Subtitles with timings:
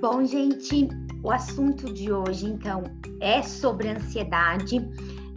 [0.00, 0.88] Bom, gente,
[1.24, 2.84] o assunto de hoje, então,
[3.20, 4.88] é sobre ansiedade.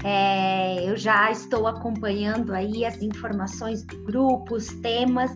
[0.03, 5.31] É, eu já estou acompanhando aí as informações do grupo, os temas,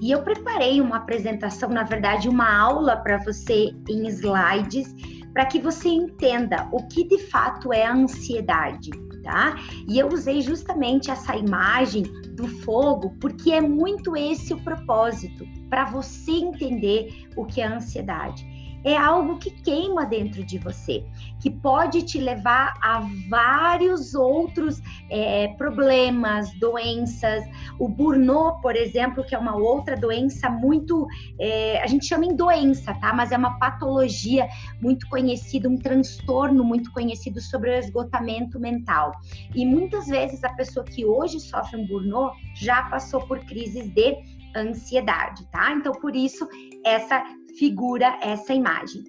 [0.00, 4.94] e eu preparei uma apresentação, na verdade, uma aula para você em slides,
[5.34, 8.88] para que você entenda o que de fato é a ansiedade,
[9.22, 9.54] tá?
[9.86, 12.04] E eu usei justamente essa imagem
[12.34, 18.50] do fogo, porque é muito esse o propósito, para você entender o que é ansiedade
[18.84, 21.04] é algo que queima dentro de você,
[21.40, 27.44] que pode te levar a vários outros é, problemas, doenças.
[27.78, 31.06] O burnout, por exemplo, que é uma outra doença muito.
[31.38, 33.12] É, a gente chama em doença, tá?
[33.12, 34.48] Mas é uma patologia
[34.80, 39.12] muito conhecida, um transtorno muito conhecido sobre o esgotamento mental.
[39.54, 44.16] E muitas vezes a pessoa que hoje sofre um burnout já passou por crises de
[44.56, 45.72] ansiedade, tá?
[45.72, 46.46] Então, por isso,
[46.84, 47.24] essa
[47.58, 49.04] figura essa imagem.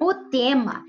[0.00, 0.84] O tema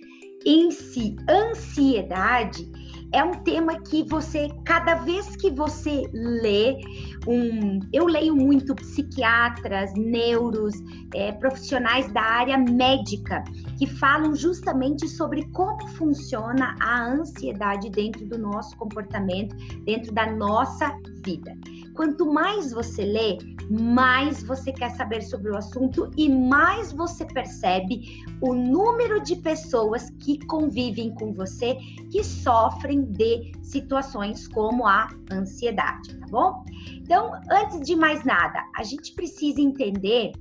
[0.45, 2.69] em si, ansiedade,
[3.13, 6.79] é um tema que você, cada vez que você lê,
[7.27, 10.73] um, eu leio muito psiquiatras, neuros,
[11.13, 13.43] é, profissionais da área médica,
[13.77, 20.91] que falam justamente sobre como funciona a ansiedade dentro do nosso comportamento, dentro da nossa
[21.23, 21.55] vida.
[21.93, 23.37] Quanto mais você lê,
[23.69, 30.09] mais você quer saber sobre o assunto e mais você percebe o número de pessoas
[30.19, 31.77] que convivem com você
[32.11, 36.63] que sofrem de situações como a ansiedade, tá bom?
[36.95, 40.31] Então, antes de mais nada, a gente precisa entender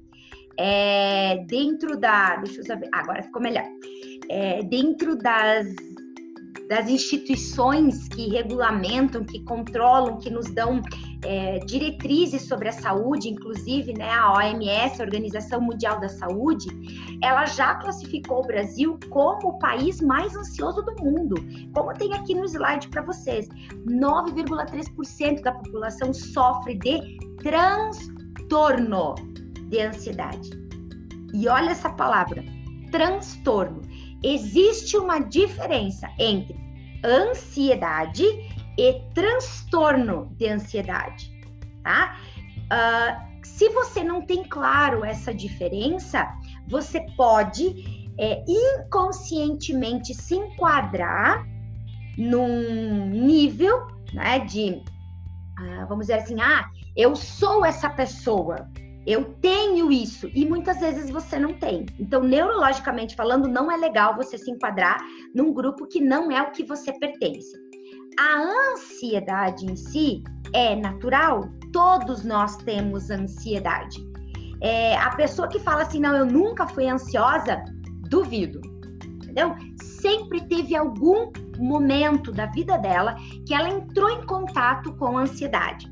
[0.58, 2.36] é, dentro da.
[2.36, 2.88] Deixa eu saber.
[2.92, 3.64] Agora ficou melhor.
[4.28, 5.66] É, dentro das
[6.72, 10.80] das instituições que regulamentam, que controlam, que nos dão
[11.22, 16.68] é, diretrizes sobre a saúde, inclusive né, a OMS, a Organização Mundial da Saúde,
[17.22, 21.34] ela já classificou o Brasil como o país mais ansioso do mundo.
[21.74, 23.46] Como tem aqui no slide para vocês,
[23.86, 29.14] 9,3% da população sofre de transtorno
[29.68, 30.48] de ansiedade.
[31.34, 32.42] E olha essa palavra,
[32.90, 33.82] transtorno.
[34.24, 36.61] Existe uma diferença entre
[37.04, 38.24] ansiedade
[38.78, 41.30] e transtorno de ansiedade,
[41.82, 42.16] tá?
[42.64, 46.26] Uh, se você não tem claro essa diferença,
[46.68, 51.46] você pode é, inconscientemente se enquadrar
[52.16, 54.82] num nível, né, de,
[55.60, 58.68] uh, vamos dizer assim, ah, eu sou essa pessoa,
[59.06, 61.86] eu tenho isso e muitas vezes você não tem.
[61.98, 64.98] Então, neurologicamente falando, não é legal você se enquadrar
[65.34, 67.52] num grupo que não é o que você pertence.
[68.18, 70.22] A ansiedade em si
[70.54, 73.98] é natural, todos nós temos ansiedade.
[74.60, 77.64] É, a pessoa que fala assim, não, eu nunca fui ansiosa,
[78.08, 78.60] duvido.
[79.02, 79.56] Entendeu?
[79.82, 85.90] Sempre teve algum momento da vida dela que ela entrou em contato com a ansiedade.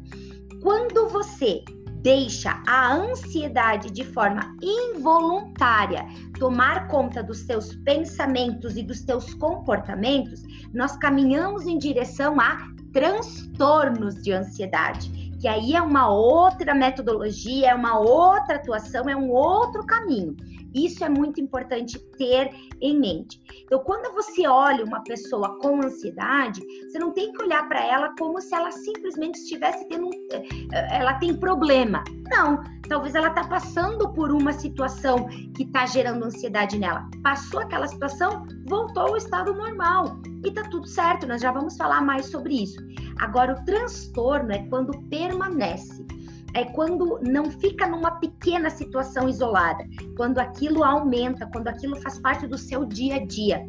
[0.63, 1.65] Quando você
[2.03, 6.07] deixa a ansiedade de forma involuntária
[6.39, 14.17] tomar conta dos seus pensamentos e dos seus comportamentos, nós caminhamos em direção a transtornos
[14.23, 15.11] de ansiedade,
[15.41, 20.37] que aí é uma outra metodologia, é uma outra atuação, é um outro caminho.
[20.75, 22.51] Isso é muito importante ter
[22.81, 23.41] em mente.
[23.65, 28.15] Então, quando você olha uma pessoa com ansiedade, você não tem que olhar para ela
[28.19, 32.03] como se ela simplesmente estivesse tendo um, eh, ela tem problema.
[32.31, 37.09] Não, talvez ela está passando por uma situação que está gerando ansiedade nela.
[37.23, 41.27] Passou aquela situação, voltou ao estado normal e tá tudo certo.
[41.27, 42.81] Nós já vamos falar mais sobre isso.
[43.21, 46.07] Agora, o transtorno é quando permanece
[46.55, 49.85] é quando não fica numa pequena situação isolada,
[50.17, 53.67] quando aquilo aumenta, quando aquilo faz parte do seu dia a dia.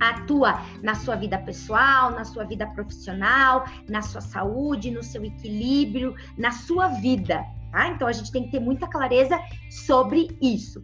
[0.00, 6.14] Atua na sua vida pessoal, na sua vida profissional, na sua saúde, no seu equilíbrio,
[6.38, 7.44] na sua vida.
[7.70, 7.88] Tá?
[7.88, 9.38] Então a gente tem que ter muita clareza
[9.68, 10.80] sobre isso.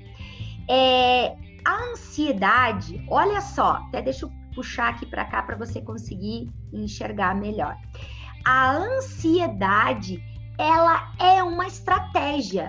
[0.69, 6.51] É, a ansiedade, olha só, até deixa eu puxar aqui para cá para você conseguir
[6.73, 7.77] enxergar melhor.
[8.45, 10.23] A ansiedade
[10.59, 12.69] ela é uma estratégia,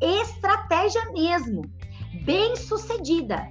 [0.00, 1.62] estratégia mesmo,
[2.24, 3.46] bem sucedida.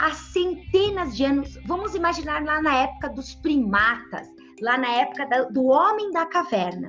[0.00, 4.28] Há centenas de anos, vamos imaginar lá na época dos primatas,
[4.60, 6.88] lá na época do homem da caverna.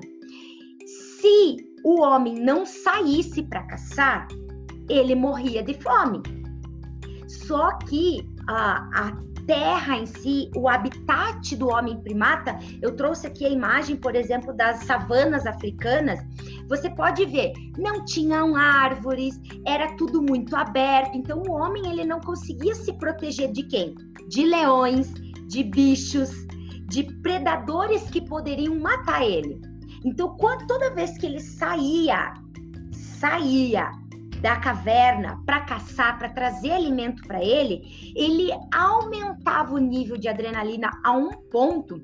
[1.20, 4.28] Se o homem não saísse para caçar,
[4.90, 6.22] ele morria de fome.
[7.28, 9.12] Só que a, a
[9.46, 14.54] terra em si, o habitat do homem primata, eu trouxe aqui a imagem, por exemplo,
[14.54, 16.20] das savanas africanas,
[16.68, 22.20] Você pode ver, não tinham árvores, era tudo muito aberto, então o homem ele não
[22.20, 23.96] conseguia se proteger de quem?
[24.28, 25.14] De leões,
[25.48, 26.32] de bichos,
[26.88, 29.60] de predadores que poderiam matar ele.
[30.06, 30.36] Então,
[30.68, 32.34] toda vez que ele saía,
[32.92, 33.92] saía
[34.42, 40.90] da caverna para caçar, para trazer alimento para ele, ele aumentava o nível de adrenalina
[41.04, 42.04] a um ponto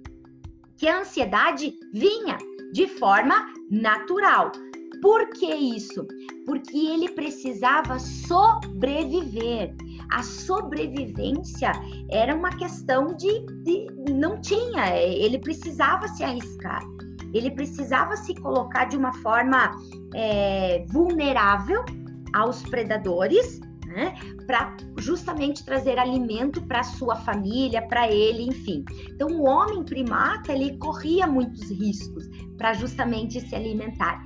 [0.77, 2.37] que a ansiedade vinha
[2.73, 4.51] de forma natural.
[5.01, 6.05] Por que isso?
[6.45, 9.75] Porque ele precisava sobreviver.
[10.11, 11.71] A sobrevivência
[12.09, 16.81] era uma questão de, de não tinha, ele precisava se arriscar
[17.33, 19.69] ele precisava se colocar de uma forma
[20.13, 21.83] é, vulnerável
[22.35, 24.13] aos predadores, né,
[24.45, 28.83] para justamente trazer alimento para sua família, para ele, enfim.
[29.09, 32.27] Então, o homem primata ele corria muitos riscos
[32.57, 34.21] para justamente se alimentar.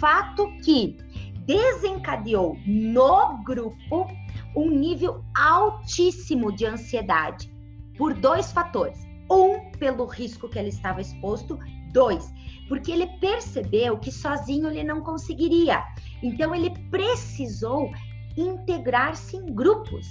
[0.00, 0.96] Fato que
[1.46, 4.08] desencadeou no grupo
[4.56, 7.52] um nível altíssimo de ansiedade
[7.96, 8.98] por dois fatores.
[9.30, 11.58] Um, pelo risco que ele estava exposto,
[11.92, 12.32] dois,
[12.68, 15.82] porque ele percebeu que sozinho ele não conseguiria.
[16.22, 17.90] Então ele precisou
[18.36, 20.06] integrar-se em grupos.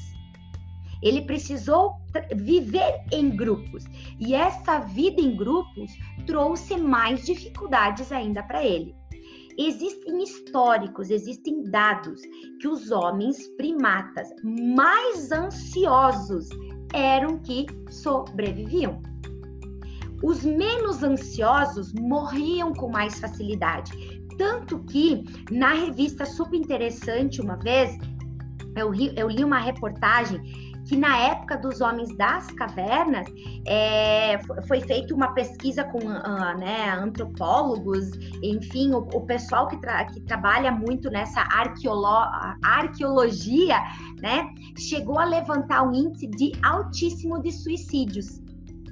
[1.01, 1.95] Ele precisou
[2.35, 3.85] viver em grupos.
[4.19, 5.91] E essa vida em grupos
[6.27, 8.95] trouxe mais dificuldades ainda para ele.
[9.57, 12.21] Existem históricos, existem dados
[12.59, 16.47] que os homens primatas mais ansiosos
[16.93, 19.01] eram que sobreviviam.
[20.23, 23.91] Os menos ansiosos morriam com mais facilidade.
[24.37, 27.97] Tanto que na revista super interessante, uma vez,
[28.75, 33.27] eu, eu li uma reportagem que na época dos homens das cavernas
[33.65, 38.09] é, foi feita uma pesquisa com uh, né, antropólogos,
[38.41, 41.47] enfim, o, o pessoal que, tra que, trabalha muito nessa
[42.63, 43.77] arqueologia,
[44.21, 48.41] né, chegou a levantar um índice de altíssimo de suicídios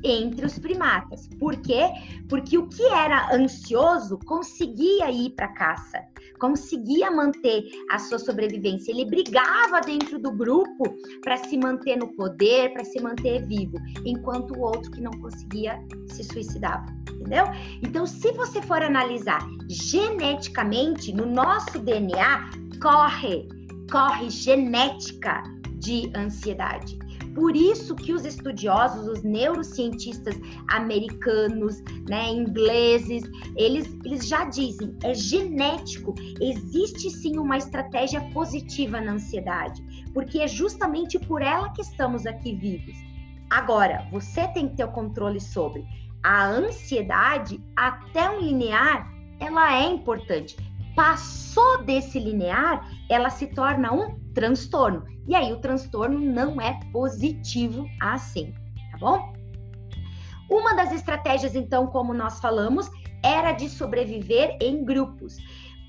[0.03, 1.27] entre os primatas.
[1.39, 1.89] Por quê?
[2.27, 5.99] Porque o que era ansioso conseguia ir para caça,
[6.39, 8.91] conseguia manter a sua sobrevivência.
[8.91, 10.83] Ele brigava dentro do grupo
[11.21, 15.79] para se manter no poder, para se manter vivo, enquanto o outro que não conseguia
[16.07, 16.85] se suicidava.
[17.11, 17.45] Entendeu?
[17.83, 22.49] Então, se você for analisar geneticamente, no nosso DNA
[22.81, 23.47] corre,
[23.91, 25.43] corre genética
[25.79, 26.97] de ansiedade.
[27.33, 30.35] Por isso que os estudiosos, os neurocientistas
[30.69, 33.23] americanos, né, ingleses,
[33.55, 39.81] eles, eles já dizem, é genético, existe sim uma estratégia positiva na ansiedade,
[40.13, 42.95] porque é justamente por ela que estamos aqui vivos.
[43.49, 45.83] Agora, você tem que ter o controle sobre
[46.23, 49.09] a ansiedade até um linear,
[49.39, 50.55] ela é importante.
[50.95, 55.05] Passou desse linear, ela se torna um transtorno.
[55.29, 58.51] E aí o transtorno não é positivo assim,
[58.91, 59.31] tá bom?
[60.49, 62.89] Uma das estratégias, então, como nós falamos,
[63.23, 65.37] era de sobreviver em grupos.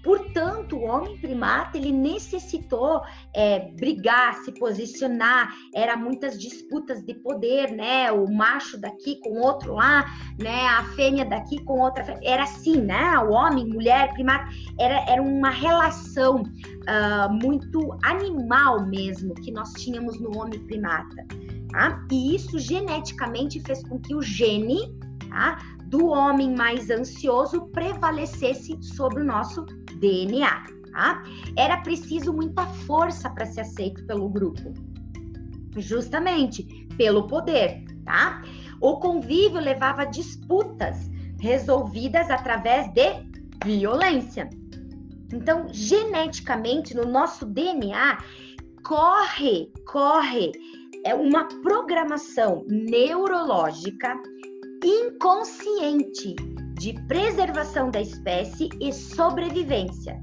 [0.02, 3.02] Portanto, o homem primata ele necessitou
[3.34, 5.52] é, brigar, se posicionar.
[5.74, 8.10] Era muitas disputas de poder, né?
[8.10, 10.06] O macho daqui com outro lá,
[10.38, 10.66] né?
[10.68, 12.18] A fêmea daqui com outra.
[12.22, 13.18] Era assim, né?
[13.18, 14.48] O homem, mulher, primata.
[14.78, 21.26] Era, era uma relação uh, muito animal mesmo que nós tínhamos no homem primata.
[21.70, 22.04] Tá?
[22.10, 24.98] E isso geneticamente fez com que o gene
[25.30, 25.58] tá?
[25.90, 29.66] Do homem mais ansioso prevalecesse sobre o nosso
[29.98, 30.64] DNA.
[30.92, 31.22] Tá?
[31.56, 34.72] Era preciso muita força para ser aceito pelo grupo,
[35.76, 36.64] justamente
[36.96, 37.84] pelo poder.
[38.04, 38.42] Tá?
[38.80, 43.24] O convívio levava disputas resolvidas através de
[43.64, 44.48] violência.
[45.32, 48.18] Então, geneticamente, no nosso DNA,
[48.84, 50.52] corre, corre
[51.04, 54.20] é uma programação neurológica
[54.84, 56.34] inconsciente
[56.74, 60.22] de preservação da espécie e sobrevivência.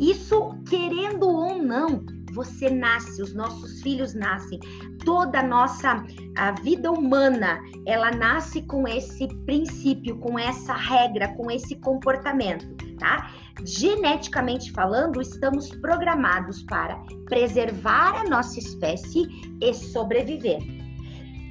[0.00, 4.58] Isso, querendo ou não, você nasce, os nossos filhos nascem,
[5.04, 6.04] toda a nossa
[6.36, 12.66] a vida humana, ela nasce com esse princípio, com essa regra, com esse comportamento,
[12.98, 13.30] tá?
[13.64, 16.96] Geneticamente falando, estamos programados para
[17.26, 19.26] preservar a nossa espécie
[19.60, 20.87] e sobreviver.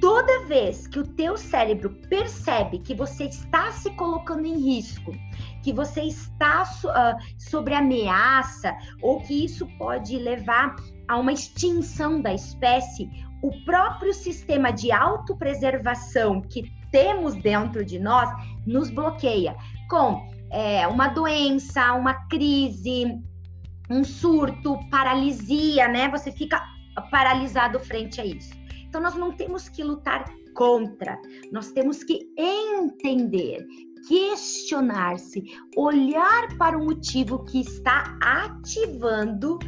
[0.00, 5.12] Toda vez que o teu cérebro percebe que você está se colocando em risco,
[5.62, 10.76] que você está uh, sobre ameaça ou que isso pode levar
[11.08, 13.10] a uma extinção da espécie,
[13.42, 18.28] o próprio sistema de autopreservação que temos dentro de nós
[18.66, 19.56] nos bloqueia
[19.88, 23.20] com é, uma doença, uma crise,
[23.90, 26.08] um surto, paralisia, né?
[26.08, 26.62] Você fica
[27.10, 28.57] paralisado frente a isso.
[28.88, 31.20] Então, nós não temos que lutar contra,
[31.52, 33.64] nós temos que entender,
[34.08, 35.44] questionar-se,
[35.76, 39.58] olhar para o motivo que está ativando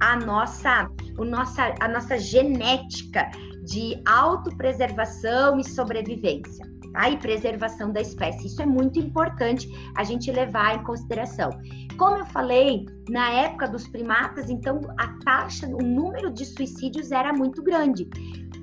[0.00, 3.30] a nossa, o nossa, a nossa genética
[3.64, 6.68] de autopreservação e sobrevivência.
[6.92, 7.08] Tá?
[7.08, 8.48] E preservação da espécie.
[8.48, 11.50] Isso é muito importante a gente levar em consideração.
[11.96, 17.32] Como eu falei, na época dos primatas, então a taxa, o número de suicídios era
[17.32, 18.08] muito grande.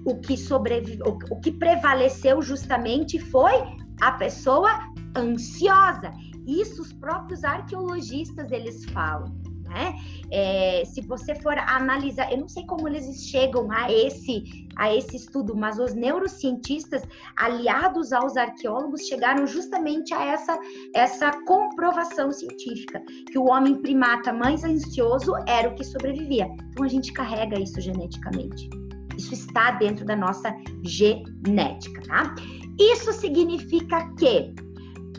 [0.08, 3.54] O que sobrevive, o que prevaleceu justamente foi
[4.02, 4.70] a pessoa
[5.16, 6.14] ansiosa.
[6.48, 9.36] Isso os próprios arqueologistas eles falam
[9.68, 9.96] né?
[10.32, 14.44] É, se você for analisar, eu não sei como eles chegam a esse
[14.78, 17.02] a esse estudo, mas os neurocientistas
[17.36, 20.60] aliados aos arqueólogos chegaram justamente a essa
[20.94, 26.48] essa comprovação científica que o homem primata mais ansioso era o que sobrevivia.
[26.72, 28.70] Então a gente carrega isso geneticamente.
[29.18, 32.36] Isso está dentro da nossa genética, tá?
[32.80, 34.54] Isso significa que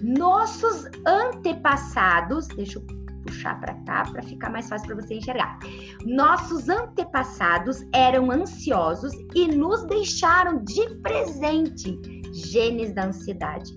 [0.02, 5.58] nossos antepassados, deixa eu puxar para cá para ficar mais fácil para você enxergar.
[6.04, 11.98] Nossos antepassados eram ansiosos e nos deixaram de presente
[12.32, 13.76] genes da ansiedade.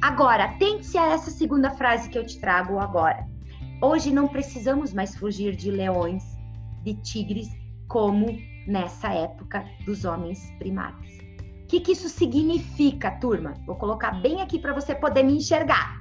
[0.00, 3.26] Agora, atente-se a essa segunda frase que eu te trago agora.
[3.82, 6.22] Hoje não precisamos mais fugir de leões,
[6.82, 7.48] de tigres,
[7.88, 8.38] como
[8.70, 11.10] nessa época dos homens primatas.
[11.64, 13.54] O que, que isso significa, turma?
[13.66, 16.00] Vou colocar bem aqui para você poder me enxergar.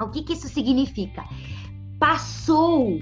[0.00, 1.24] O que, que isso significa?
[1.98, 3.00] passou,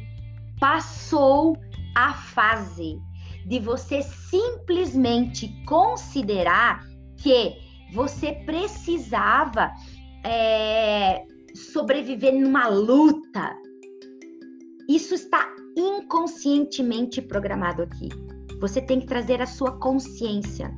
[0.60, 1.56] passou
[1.96, 3.00] a fase
[3.46, 6.84] de você simplesmente considerar
[7.16, 7.56] que
[7.92, 9.72] você precisava
[10.24, 13.56] é, sobreviver numa luta.
[14.88, 18.08] Isso está inconscientemente programado aqui.
[18.62, 20.72] Você tem que trazer a sua consciência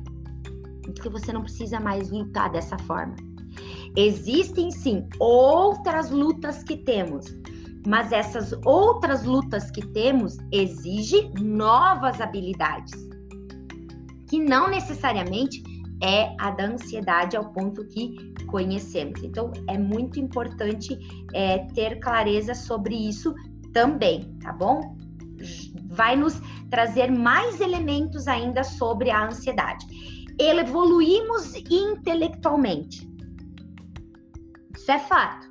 [0.91, 3.15] de que você não precisa mais lutar dessa forma.
[3.95, 7.27] Existem sim outras lutas que temos,
[7.85, 12.91] mas essas outras lutas que temos exigem novas habilidades,
[14.27, 15.61] que não necessariamente
[16.01, 19.23] é a da ansiedade ao ponto que conhecemos.
[19.23, 20.97] Então, é muito importante
[21.35, 23.31] é, ter clareza sobre isso
[23.71, 25.04] também, tá bom?
[25.89, 29.85] Vai nos trazer mais elementos ainda sobre a ansiedade.
[30.39, 33.09] Evoluímos intelectualmente.
[34.75, 35.47] Isso é fato.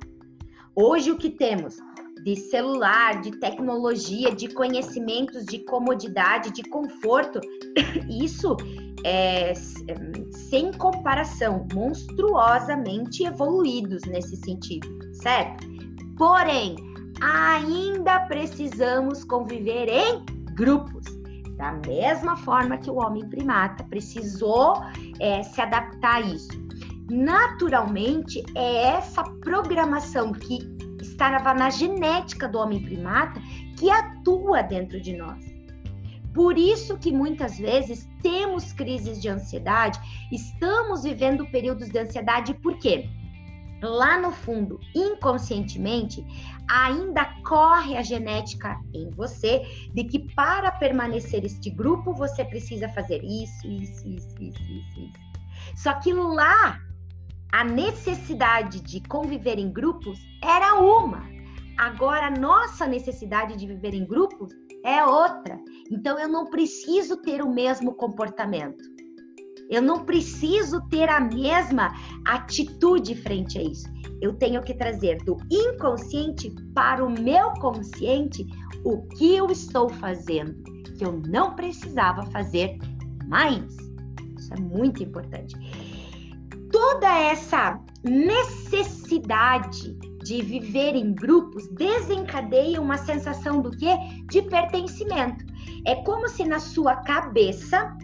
[0.75, 1.77] Hoje o que temos?
[2.25, 7.39] de celular, de tecnologia, de conhecimentos, de comodidade, de conforto,
[8.09, 8.57] isso
[9.05, 15.67] é sem comparação, monstruosamente evoluídos nesse sentido, certo?
[16.17, 16.75] Porém,
[17.21, 21.03] ainda precisamos conviver em grupos.
[21.57, 24.81] Da mesma forma que o homem primata precisou
[25.19, 26.49] é, se adaptar a isso.
[27.09, 30.59] Naturalmente, é essa programação que
[31.01, 33.39] estava na genética do homem primata
[33.77, 35.55] que atua dentro de nós.
[36.33, 39.97] Por isso que muitas vezes temos crises de ansiedade,
[40.29, 43.09] estamos vivendo períodos de ansiedade, por quê?
[43.85, 46.25] Lá no fundo, inconscientemente,
[46.67, 49.61] ainda corre a genética em você
[49.93, 55.25] de que para permanecer este grupo você precisa fazer isso, isso, isso, isso, isso, isso.
[55.75, 56.79] Só que lá
[57.51, 61.23] a necessidade de conviver em grupos era uma.
[61.77, 64.51] Agora, a nossa necessidade de viver em grupos
[64.83, 65.59] é outra.
[65.91, 68.94] Então, eu não preciso ter o mesmo comportamento.
[69.69, 71.93] Eu não preciso ter a mesma
[72.25, 73.87] atitude frente a isso.
[74.21, 78.45] Eu tenho que trazer do inconsciente para o meu consciente
[78.83, 80.63] o que eu estou fazendo,
[80.97, 82.77] que eu não precisava fazer
[83.27, 83.75] mais.
[84.37, 85.55] Isso é muito importante
[86.75, 89.93] toda essa necessidade
[90.25, 93.95] de viver em grupos desencadeia uma sensação do quê?
[94.29, 95.45] De pertencimento.
[95.87, 97.95] É como se na sua cabeça,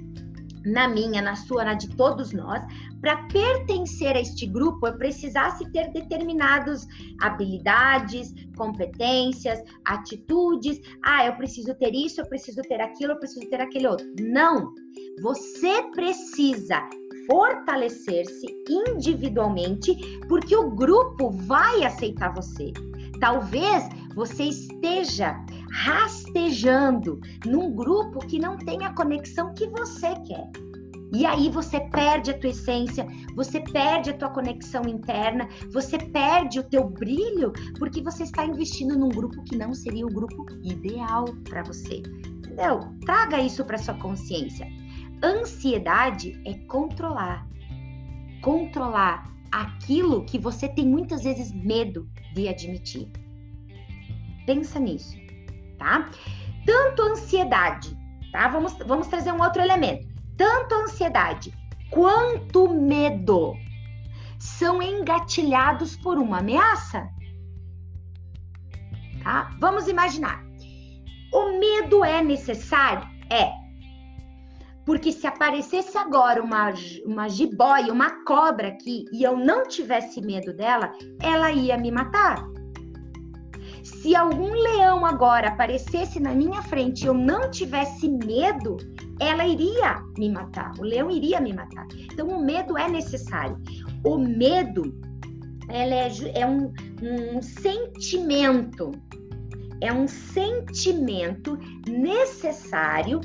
[0.65, 2.63] na minha, na sua, na de todos nós,
[2.99, 6.87] para pertencer a este grupo, eu precisasse ter determinadas
[7.19, 10.79] habilidades, competências, atitudes.
[11.03, 14.05] Ah, eu preciso ter isso, eu preciso ter aquilo, eu preciso ter aquele outro.
[14.19, 14.73] Não!
[15.21, 16.87] Você precisa
[17.27, 19.95] fortalecer-se individualmente,
[20.27, 22.71] porque o grupo vai aceitar você.
[23.19, 25.35] Talvez você esteja
[25.71, 30.49] rastejando num grupo que não tem a conexão que você quer.
[31.13, 36.59] E aí você perde a tua essência, você perde a tua conexão interna, você perde
[36.59, 41.25] o teu brilho, porque você está investindo num grupo que não seria o grupo ideal
[41.49, 41.97] para você.
[41.97, 42.79] Entendeu?
[43.05, 44.65] Traga isso para sua consciência.
[45.21, 47.45] Ansiedade é controlar.
[48.41, 53.11] Controlar aquilo que você tem muitas vezes medo de admitir.
[54.45, 55.15] Pensa nisso,
[55.81, 56.09] tá?
[56.65, 57.97] Tanto ansiedade,
[58.31, 58.47] tá?
[58.47, 60.11] Vamos, vamos trazer um outro elemento
[60.41, 61.53] tanto a ansiedade
[61.91, 63.53] quanto o medo
[64.39, 67.07] são engatilhados por uma ameaça.
[69.23, 69.51] Tá?
[69.59, 70.43] Vamos imaginar.
[71.31, 73.07] O medo é necessário?
[73.29, 73.51] É.
[74.83, 76.73] Porque se aparecesse agora uma,
[77.05, 82.43] uma jiboia, uma cobra aqui, e eu não tivesse medo dela, ela ia me matar.
[83.99, 88.77] Se algum leão agora aparecesse na minha frente e eu não tivesse medo,
[89.19, 91.87] ela iria me matar, o leão iria me matar.
[92.11, 93.57] Então, o medo é necessário.
[94.03, 94.91] O medo
[95.69, 98.91] ela é, é um, um sentimento,
[99.79, 101.57] é um sentimento
[101.87, 103.21] necessário,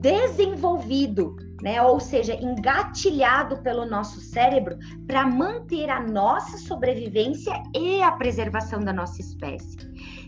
[0.00, 1.80] desenvolvido, né?
[1.82, 8.92] Ou seja, engatilhado pelo nosso cérebro para manter a nossa sobrevivência e a preservação da
[8.92, 9.76] nossa espécie.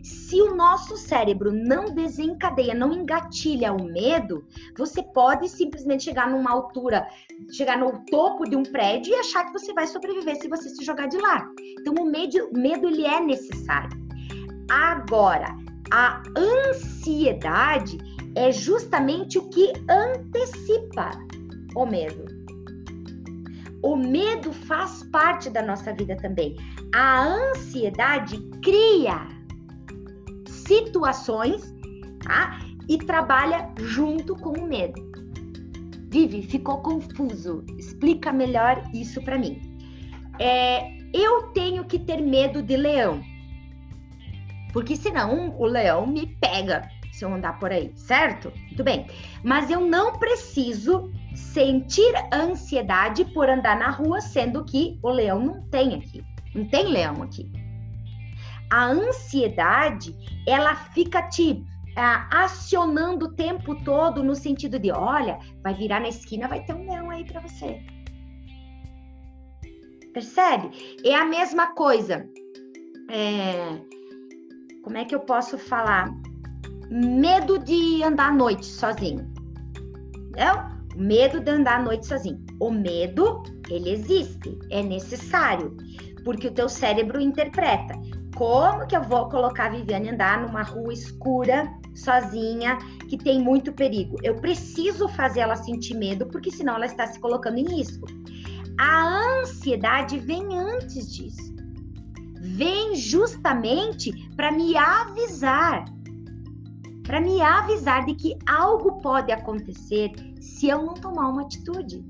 [0.02, 4.44] Se o nosso cérebro não desencadeia, não engatilha o medo,
[4.76, 7.06] você pode simplesmente chegar numa altura,
[7.50, 10.84] chegar no topo de um prédio e achar que você vai sobreviver se você se
[10.84, 11.48] jogar de lá.
[11.80, 13.98] Então o medo, medo ele é necessário.
[14.70, 15.56] Agora,
[15.90, 17.96] a ansiedade
[18.38, 21.10] é justamente o que antecipa
[21.74, 22.24] o medo.
[23.82, 26.56] O medo faz parte da nossa vida também.
[26.94, 29.26] A ansiedade cria
[30.46, 31.74] situações,
[32.22, 32.60] tá?
[32.88, 35.02] E trabalha junto com o medo.
[36.08, 37.64] Vive, ficou confuso?
[37.76, 39.60] Explica melhor isso para mim.
[40.38, 43.20] É, eu tenho que ter medo de leão,
[44.72, 46.88] porque senão o leão me pega
[47.18, 48.52] se eu andar por aí, certo?
[48.66, 49.06] Muito bem.
[49.42, 55.62] Mas eu não preciso sentir ansiedade por andar na rua, sendo que o leão não
[55.68, 56.24] tem aqui.
[56.54, 57.50] Não tem leão aqui
[58.70, 60.14] a ansiedade
[60.46, 61.64] ela fica te
[61.96, 66.74] ah, acionando o tempo todo no sentido de, olha, vai virar na esquina, vai ter
[66.74, 67.82] um leão aí para você.
[70.12, 70.70] Percebe?
[71.04, 72.28] É a mesma coisa.
[73.10, 73.80] É,
[74.82, 76.12] como é que eu posso falar?
[76.90, 79.30] Medo de andar à noite sozinho.
[80.36, 80.78] Não?
[80.96, 82.44] Medo de andar à noite sozinho.
[82.60, 85.76] O medo, ele existe, é necessário,
[86.24, 87.94] porque o teu cérebro interpreta.
[88.34, 93.72] Como que eu vou colocar a Viviane andar numa rua escura, sozinha, que tem muito
[93.72, 94.16] perigo?
[94.22, 98.06] Eu preciso fazer ela sentir medo, porque senão ela está se colocando em risco.
[98.78, 101.54] A ansiedade vem antes disso.
[102.40, 105.84] Vem justamente para me avisar,
[107.08, 112.04] para me avisar de que algo pode acontecer se eu não tomar uma atitude.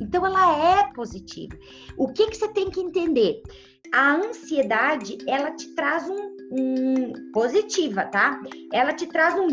[0.00, 1.56] Então ela é positiva.
[1.98, 3.42] O que, que você tem que entender?
[3.94, 8.40] a ansiedade, ela te traz um, um positiva, tá?
[8.72, 9.46] Ela te traz um,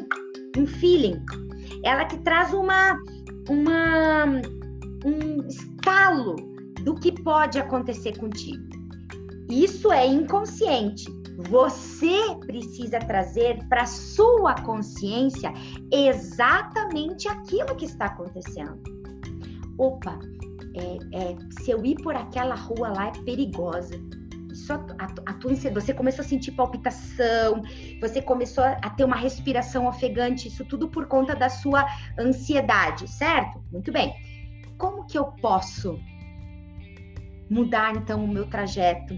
[0.60, 1.24] um feeling,
[1.84, 3.00] ela te traz uma,
[3.48, 4.26] uma,
[5.06, 6.36] um estalo
[6.84, 8.68] do que pode acontecer contigo.
[9.48, 11.06] Isso é inconsciente.
[11.50, 15.54] Você precisa trazer para sua consciência
[15.92, 18.82] exatamente aquilo que está acontecendo.
[19.78, 20.20] Opa,
[20.76, 24.00] é, é, se eu ir por aquela rua lá é perigosa
[24.62, 24.78] isso, a,
[25.26, 27.64] a, você começou a sentir palpitação,
[28.00, 31.86] você começou a ter uma respiração ofegante, isso tudo por conta da sua
[32.20, 33.64] ansiedade, certo?
[33.72, 34.14] Muito bem.
[34.78, 36.00] Como que eu posso
[37.50, 39.18] mudar então o meu trajeto?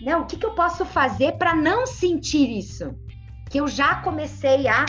[0.00, 0.16] Né?
[0.16, 2.94] O que, que eu posso fazer para não sentir isso?
[3.50, 4.84] Que eu já comecei a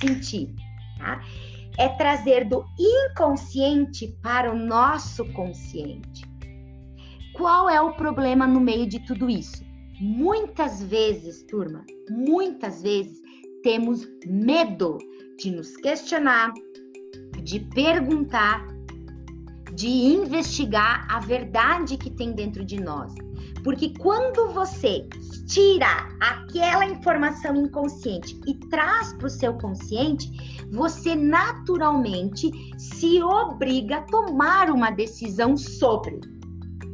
[0.00, 0.54] sentir.
[0.98, 1.20] Tá?
[1.78, 6.24] É trazer do inconsciente para o nosso consciente.
[7.34, 9.64] Qual é o problema no meio de tudo isso?
[10.00, 13.20] Muitas vezes, turma, muitas vezes
[13.62, 14.98] temos medo
[15.38, 16.52] de nos questionar,
[17.42, 18.66] de perguntar,
[19.74, 23.14] de investigar a verdade que tem dentro de nós.
[23.62, 25.06] Porque quando você
[25.46, 30.30] tira aquela informação inconsciente e traz para o seu consciente,
[30.72, 36.20] você naturalmente se obriga a tomar uma decisão sobre.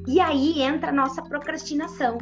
[0.07, 2.19] E aí entra a nossa procrastinação,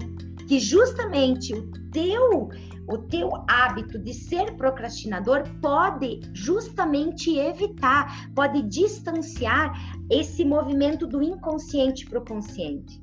[0.47, 2.51] que justamente o teu
[2.91, 9.73] o teu hábito de ser procrastinador pode justamente evitar, pode distanciar
[10.11, 13.01] esse movimento do inconsciente para o consciente.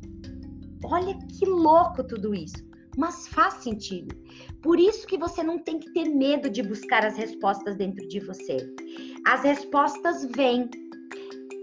[0.83, 2.65] Olha que louco tudo isso,
[2.97, 4.15] mas faz sentido.
[4.61, 8.19] Por isso que você não tem que ter medo de buscar as respostas dentro de
[8.19, 8.57] você.
[9.25, 10.69] As respostas vêm.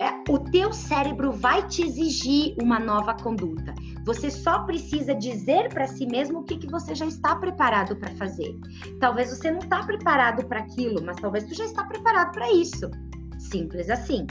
[0.01, 3.73] É, o teu cérebro vai te exigir uma nova conduta.
[4.05, 8.15] Você só precisa dizer para si mesmo o que, que você já está preparado para
[8.17, 8.55] fazer.
[9.01, 12.91] Talvez você não está preparado para aquilo, mas talvez você já está preparado para isso.
[13.39, 14.27] Simples assim,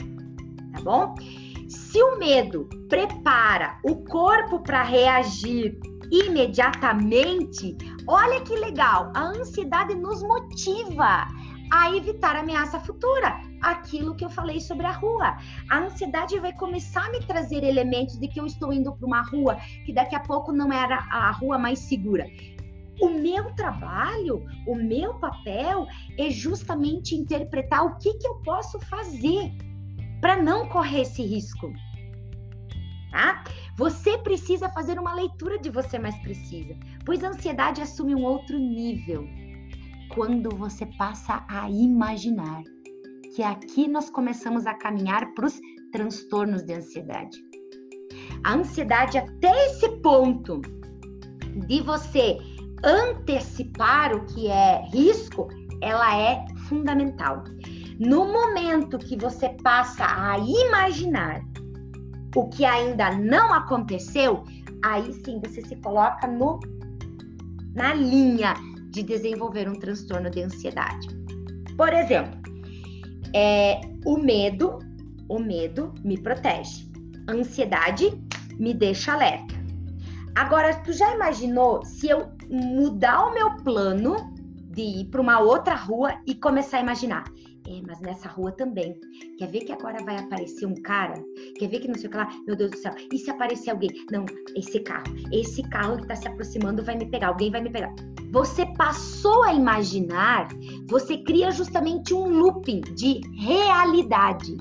[0.72, 1.14] tá bom?
[1.74, 5.76] Se o medo prepara o corpo para reagir
[6.08, 11.26] imediatamente, olha que legal, a ansiedade nos motiva
[11.72, 13.40] a evitar ameaça futura.
[13.60, 15.36] Aquilo que eu falei sobre a rua.
[15.68, 19.22] A ansiedade vai começar a me trazer elementos de que eu estou indo para uma
[19.22, 22.24] rua que daqui a pouco não era a rua mais segura.
[23.00, 29.50] O meu trabalho, o meu papel é justamente interpretar o que, que eu posso fazer
[30.24, 31.70] para não correr esse risco.
[33.10, 33.44] Tá?
[33.76, 38.58] Você precisa fazer uma leitura de você mais precisa, pois a ansiedade assume um outro
[38.58, 39.28] nível
[40.14, 42.62] quando você passa a imaginar.
[43.36, 45.60] Que aqui nós começamos a caminhar para os
[45.92, 47.36] transtornos de ansiedade.
[48.44, 50.62] A ansiedade até esse ponto
[51.66, 52.38] de você
[52.82, 55.48] antecipar o que é risco,
[55.82, 57.44] ela é fundamental.
[57.98, 61.42] No momento que você passa a imaginar
[62.34, 64.44] o que ainda não aconteceu,
[64.82, 66.58] aí sim você se coloca no
[67.74, 68.54] na linha
[68.90, 71.08] de desenvolver um transtorno de ansiedade.
[71.76, 72.40] Por exemplo,
[73.34, 74.78] é, o medo,
[75.28, 76.88] o medo me protege.
[77.26, 78.12] A ansiedade
[78.58, 79.54] me deixa alerta.
[80.36, 84.16] Agora, tu já imaginou se eu mudar o meu plano
[84.70, 87.24] de ir para uma outra rua e começar a imaginar?
[87.66, 88.94] É, mas nessa rua também.
[89.38, 91.14] Quer ver que agora vai aparecer um cara?
[91.58, 92.28] Quer ver que não sei o que lá?
[92.46, 92.94] Meu Deus do céu.
[93.10, 93.90] E se aparecer alguém?
[94.10, 95.04] Não, esse carro.
[95.32, 97.28] Esse carro que tá se aproximando vai me pegar.
[97.28, 97.94] Alguém vai me pegar.
[98.32, 100.48] Você passou a imaginar,
[100.88, 104.56] você cria justamente um looping de realidade.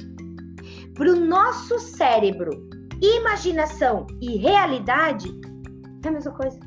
[0.94, 2.70] Para o nosso cérebro,
[3.02, 5.28] imaginação e realidade
[6.06, 6.60] é a mesma coisa.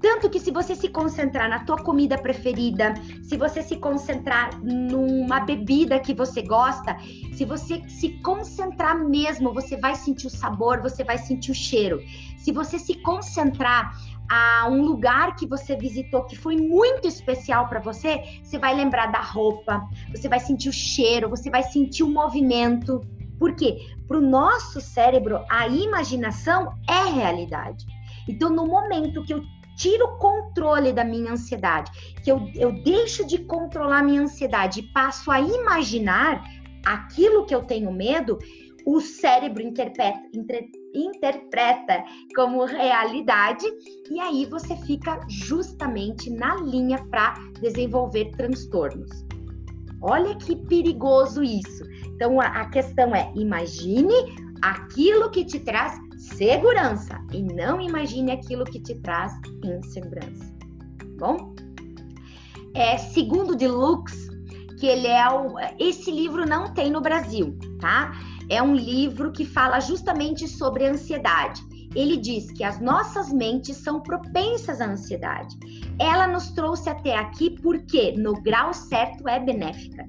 [0.00, 5.40] Tanto que se você se concentrar na tua comida preferida, se você se concentrar numa
[5.40, 6.96] bebida que você gosta,
[7.32, 12.00] se você se concentrar mesmo, você vai sentir o sabor, você vai sentir o cheiro.
[12.36, 13.92] Se você se concentrar
[14.30, 19.06] a um lugar que você visitou que foi muito especial para você, você vai lembrar
[19.06, 19.82] da roupa,
[20.14, 23.00] você vai sentir o cheiro, você vai sentir o movimento.
[23.38, 23.78] Por quê?
[24.06, 27.84] Para o nosso cérebro, a imaginação é realidade.
[28.28, 29.42] Então, no momento que eu
[29.78, 31.90] tiro o controle da minha ansiedade,
[32.22, 36.44] que eu, eu deixo de controlar minha ansiedade e passo a imaginar
[36.84, 38.38] aquilo que eu tenho medo,
[38.84, 43.66] o cérebro interpreta, inter, interpreta como realidade
[44.10, 49.10] e aí você fica justamente na linha para desenvolver transtornos.
[50.00, 51.84] Olha que perigoso isso.
[52.14, 54.14] Então a questão é: imagine
[54.62, 59.32] aquilo que te traz segurança e não imagine aquilo que te traz
[59.64, 60.52] insegurança.
[61.18, 61.54] Bom?
[62.74, 64.28] É, segundo de Lux,
[64.78, 68.12] que ele é o, esse livro não tem no Brasil, tá?
[68.50, 71.62] É um livro que fala justamente sobre ansiedade.
[71.94, 75.56] Ele diz que as nossas mentes são propensas à ansiedade.
[75.98, 80.04] Ela nos trouxe até aqui porque no grau certo é benéfica.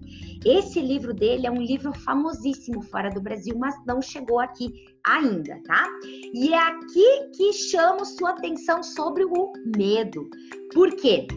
[0.46, 5.60] Esse livro dele é um livro famosíssimo fora do Brasil, mas não chegou aqui ainda,
[5.66, 5.86] tá?
[6.34, 10.30] E é aqui que chamo sua atenção sobre o medo.
[10.74, 11.28] Por quê?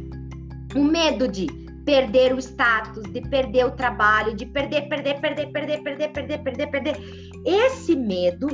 [0.77, 1.47] O medo de
[1.85, 6.71] perder o status, de perder o trabalho, de perder, perder, perder, perder, perder, perder, perder,
[6.71, 6.97] perder.
[7.45, 8.47] Esse medo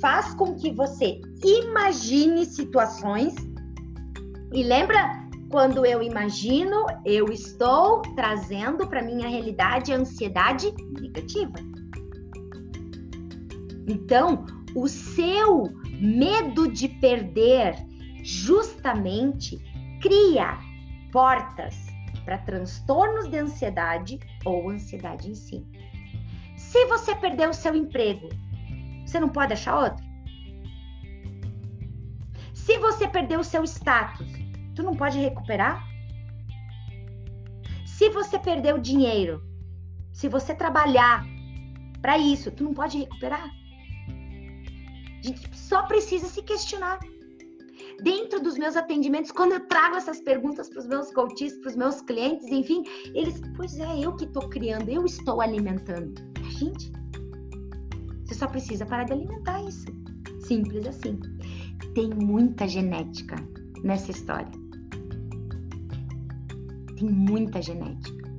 [0.00, 3.34] faz com que você imagine situações
[4.52, 11.58] e lembra quando eu imagino, eu estou trazendo para minha realidade a ansiedade negativa.
[13.88, 15.64] Então, o seu
[16.00, 17.74] medo de perder
[18.22, 19.58] justamente
[20.00, 20.56] cria
[21.12, 21.74] portas
[22.24, 25.66] para transtornos de ansiedade ou ansiedade em si.
[26.56, 28.28] Se você perder o seu emprego,
[29.04, 30.04] você não pode achar outro?
[32.54, 34.28] Se você perder o seu status,
[34.80, 35.86] tu não pode recuperar?
[37.84, 39.42] Se você perder o dinheiro,
[40.10, 41.22] se você trabalhar
[42.00, 43.46] para isso, tu não pode recuperar?
[45.18, 46.98] A gente só precisa se questionar.
[48.02, 51.76] dentro dos meus atendimentos, quando eu trago essas perguntas para os meus coaches, para os
[51.76, 52.82] meus clientes, enfim,
[53.14, 56.14] eles, pois é, eu que estou criando, eu estou alimentando.
[56.58, 56.90] Gente,
[58.24, 59.84] você só precisa parar de alimentar isso.
[60.40, 61.20] Simples assim.
[61.94, 63.36] Tem muita genética
[63.84, 64.59] nessa história.
[67.00, 68.30] Tem muita genética.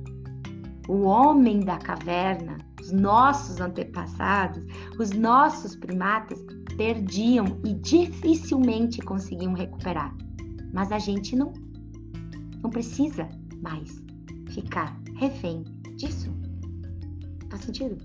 [0.88, 4.64] O homem da caverna, os nossos antepassados,
[5.00, 6.38] os nossos primatas,
[6.76, 10.16] perdiam e dificilmente conseguiam recuperar.
[10.72, 11.52] Mas a gente não,
[12.62, 13.28] não precisa
[13.60, 14.00] mais
[14.50, 15.64] ficar refém
[15.96, 16.32] disso.
[17.50, 17.98] Faz sentido?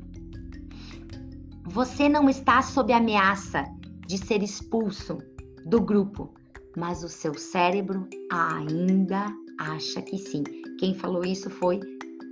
[1.65, 3.63] Você não está sob ameaça
[4.07, 5.19] de ser expulso
[5.67, 6.33] do grupo,
[6.75, 10.43] mas o seu cérebro ainda acha que sim.
[10.79, 11.79] Quem falou isso foi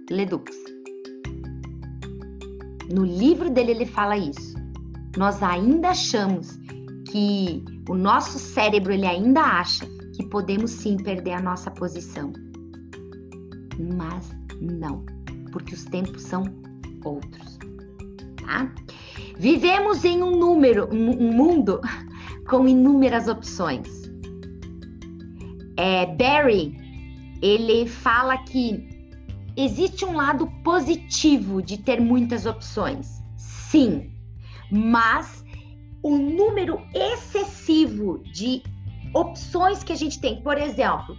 [0.09, 0.51] Ledux.
[2.93, 4.55] No livro dele ele fala isso
[5.17, 6.59] nós ainda achamos
[7.09, 12.33] que o nosso cérebro ele ainda acha que podemos sim perder a nossa posição.
[13.97, 15.05] Mas não,
[15.51, 16.43] porque os tempos são
[17.03, 17.57] outros.
[18.43, 18.71] Tá?
[19.37, 21.79] Vivemos em um número, um mundo
[22.49, 24.05] com inúmeras opções.
[25.77, 26.77] É, Barry,
[27.45, 28.89] ele fala que
[29.55, 33.23] existe um lado positivo de ter muitas opções.
[33.37, 34.11] Sim,
[34.71, 35.45] mas
[36.01, 38.63] o número excessivo de
[39.13, 41.15] opções que a gente tem, por exemplo,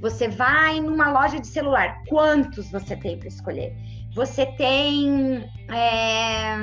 [0.00, 3.72] você vai numa loja de celular, quantos você tem para escolher?
[4.14, 5.48] Você tem.
[5.70, 6.56] É,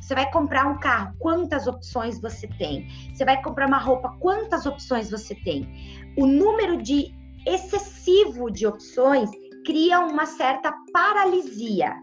[0.00, 2.88] você vai comprar um carro, quantas opções você tem?
[3.12, 5.68] Você vai comprar uma roupa, quantas opções você tem?
[6.16, 7.12] O número de
[7.46, 9.30] excessivo de opções
[9.64, 11.94] cria uma certa paralisia.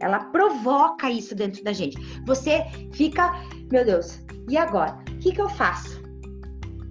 [0.00, 1.96] Ela provoca isso dentro da gente.
[2.26, 3.32] Você fica,
[3.70, 4.98] meu Deus, e agora?
[5.10, 6.02] O que, que eu faço?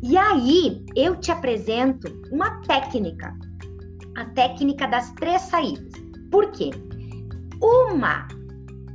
[0.01, 3.37] E aí eu te apresento uma técnica,
[4.17, 5.91] a técnica das três saídas.
[6.31, 6.71] Por quê?
[7.61, 8.27] Uma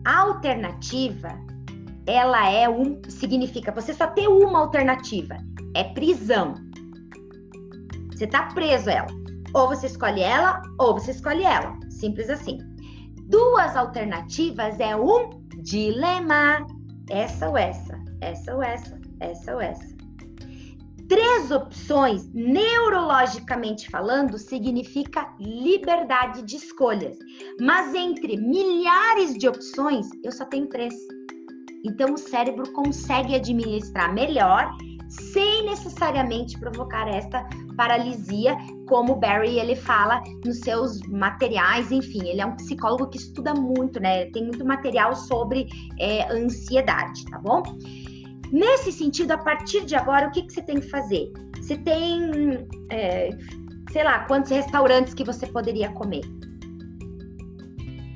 [0.05, 1.29] alternativa,
[2.07, 5.37] ela é um, significa você só ter uma alternativa,
[5.75, 6.55] é prisão.
[8.17, 9.07] Você tá preso a ela.
[9.55, 11.79] Ou você escolhe ela, ou você escolhe ela.
[11.91, 12.59] Simples assim.
[13.29, 16.67] Duas alternativas é um dilema.
[17.11, 19.95] Essa ou essa, essa ou essa, essa ou essa.
[21.09, 27.17] Três opções, neurologicamente falando, significa liberdade de escolhas.
[27.61, 30.95] Mas entre milhares de opções, eu só tenho três.
[31.85, 34.75] Então o cérebro consegue administrar melhor
[35.09, 38.57] sem necessariamente provocar esta paralisia,
[38.89, 44.01] como Barry ele fala nos seus materiais, enfim, ele é um psicólogo que estuda muito,
[44.01, 44.27] né?
[44.27, 47.63] Tem muito material sobre é, ansiedade, tá bom?
[48.53, 51.33] Nesse sentido, a partir de agora, o que, que você tem que fazer?
[51.61, 53.31] Você tem, é,
[53.91, 56.23] sei lá, quantos restaurantes que você poderia comer?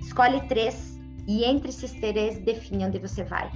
[0.00, 3.50] Escolhe três e entre esses três define onde você vai.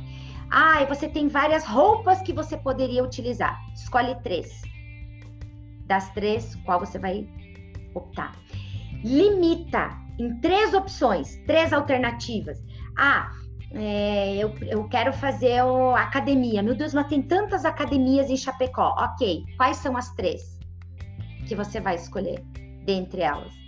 [0.50, 3.58] Ah, você tem várias roupas que você poderia utilizar.
[3.74, 4.62] Escolhe três.
[5.86, 7.28] Das três, qual você vai
[7.94, 8.32] optar?
[9.02, 12.62] Limita em três opções, três alternativas.
[12.96, 13.30] Ah,
[13.72, 16.62] é, eu, eu quero fazer o, academia.
[16.62, 18.94] Meu Deus, mas tem tantas academias em Chapecó.
[18.98, 20.58] Ok, quais são as três
[21.46, 22.40] que você vai escolher
[22.84, 23.63] dentre elas?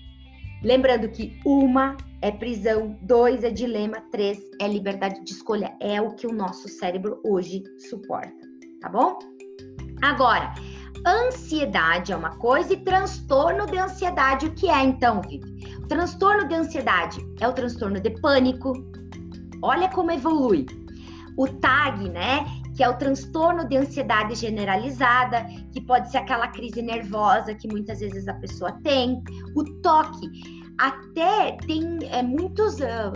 [0.62, 5.76] Lembrando que uma é prisão, dois é dilema, três é liberdade de escolha.
[5.80, 8.32] É o que o nosso cérebro hoje suporta,
[8.80, 9.18] tá bom?
[10.02, 10.54] Agora,
[11.06, 15.76] ansiedade é uma coisa e transtorno de ansiedade, o que é então, Vivi?
[15.78, 18.72] O transtorno de ansiedade é o transtorno de pânico.
[19.62, 20.66] Olha como evolui.
[21.36, 22.44] O TAG, né?
[22.76, 28.00] Que é o transtorno de ansiedade generalizada, que pode ser aquela crise nervosa que muitas
[28.00, 29.22] vezes a pessoa tem.
[29.54, 30.14] O TOC,
[30.78, 33.12] até tem é, muitos, uh,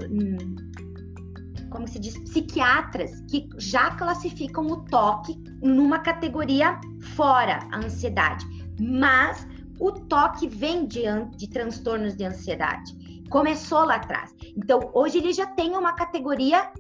[1.71, 6.81] como se diz, psiquiatras que já classificam o toque numa categoria
[7.15, 8.47] fora a ansiedade.
[8.81, 9.47] Mas
[9.79, 11.03] o toque vem de,
[11.37, 12.95] de transtornos de ansiedade.
[13.31, 14.35] Começou lá atrás.
[14.57, 16.71] Então, hoje ele já tem uma categoria,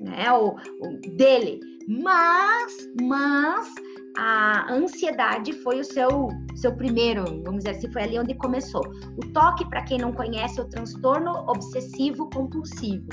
[0.00, 1.60] né, o, o dele.
[1.88, 3.68] Mas, mas
[4.16, 8.82] a ansiedade foi o seu, seu primeiro, vamos dizer assim, foi ali onde começou.
[9.16, 13.06] O toque, para quem não conhece, é o transtorno obsessivo compulsivo.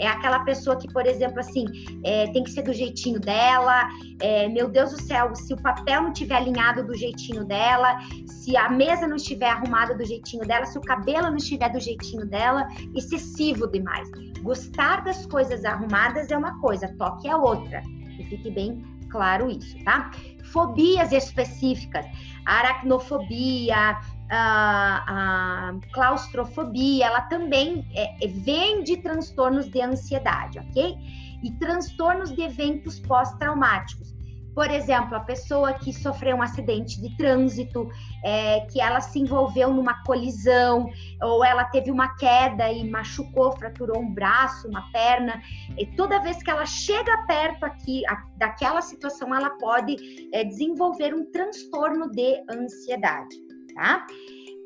[0.00, 1.64] É aquela pessoa que, por exemplo, assim,
[2.04, 3.88] é, tem que ser do jeitinho dela.
[4.20, 8.56] É, meu Deus do céu, se o papel não estiver alinhado do jeitinho dela, se
[8.56, 12.26] a mesa não estiver arrumada do jeitinho dela, se o cabelo não estiver do jeitinho
[12.26, 14.08] dela, excessivo demais.
[14.40, 17.82] Gostar das coisas arrumadas é uma coisa, toque é outra.
[18.28, 20.10] Fique bem claro isso, tá?
[20.54, 22.06] fobias específicas,
[22.46, 23.98] aracnofobia,
[24.30, 30.96] a, a claustrofobia, ela também é, é, vem de transtornos de ansiedade, ok?
[31.42, 34.13] E transtornos de eventos pós-traumáticos.
[34.54, 37.90] Por exemplo, a pessoa que sofreu um acidente de trânsito,
[38.22, 40.88] é, que ela se envolveu numa colisão,
[41.20, 45.42] ou ela teve uma queda e machucou, fraturou um braço, uma perna.
[45.76, 49.96] E toda vez que ela chega perto aqui a, daquela situação, ela pode
[50.32, 53.36] é, desenvolver um transtorno de ansiedade,
[53.74, 54.06] tá?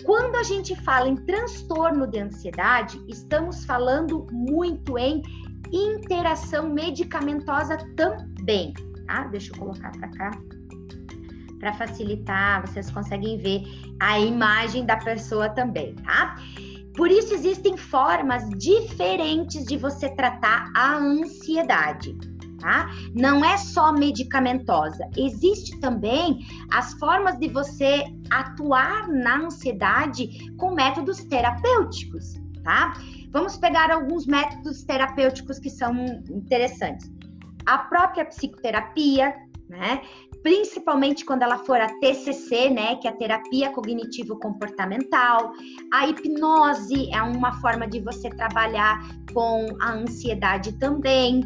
[0.05, 5.23] Quando a gente fala em transtorno de ansiedade, estamos falando muito em
[5.73, 8.73] interação medicamentosa também
[9.09, 9.25] tá?
[9.25, 10.31] Deixa eu colocar para cá
[11.59, 13.63] para facilitar, vocês conseguem ver
[14.01, 16.37] a imagem da pessoa também, tá?
[16.97, 22.17] Por isso existem formas diferentes de você tratar a ansiedade,
[22.61, 22.89] tá?
[23.15, 31.25] Não é só medicamentosa, existe também as formas de você atuar na ansiedade com métodos
[31.25, 32.95] terapêuticos, tá?
[33.31, 35.93] Vamos pegar alguns métodos terapêuticos que são
[36.31, 37.18] interessantes
[37.69, 39.35] a própria psicoterapia,
[39.69, 40.01] né?
[40.43, 45.53] Principalmente quando ela for a TCC, né, que é a terapia cognitivo comportamental.
[45.93, 48.99] A hipnose é uma forma de você trabalhar
[49.35, 51.43] com a ansiedade também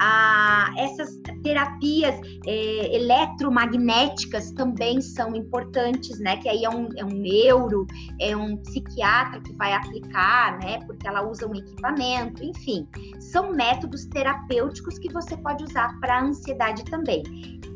[0.00, 2.14] a, essas terapias
[2.46, 6.36] é, eletromagnéticas também são importantes, né?
[6.38, 7.86] Que aí é um, é um neuro,
[8.20, 10.80] é um psiquiatra que vai aplicar, né?
[10.86, 12.86] Porque ela usa um equipamento, enfim,
[13.20, 17.22] são métodos terapêuticos que você pode usar para ansiedade também.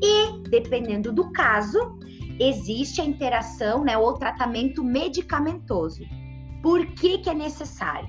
[0.03, 1.99] E dependendo do caso,
[2.39, 3.97] existe a interação, né?
[3.97, 6.03] Ou tratamento medicamentoso.
[6.63, 8.09] Por que, que é necessário?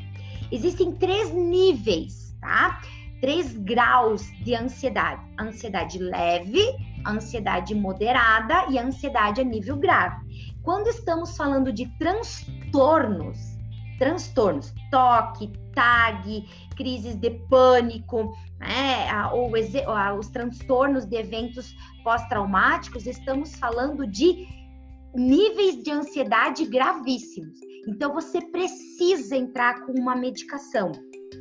[0.52, 2.82] Existem três níveis, tá?
[3.22, 6.62] Três graus de ansiedade: ansiedade leve,
[7.08, 10.20] ansiedade moderada e ansiedade a nível grave.
[10.64, 13.38] Quando estamos falando de transtornos,
[13.98, 19.52] transtornos, toque, tag, crises de pânico, né, ou
[20.20, 24.48] os transtornos de eventos pós-traumáticos, estamos falando de
[25.16, 27.60] níveis de ansiedade gravíssimos.
[27.88, 30.92] Então você precisa entrar com uma medicação.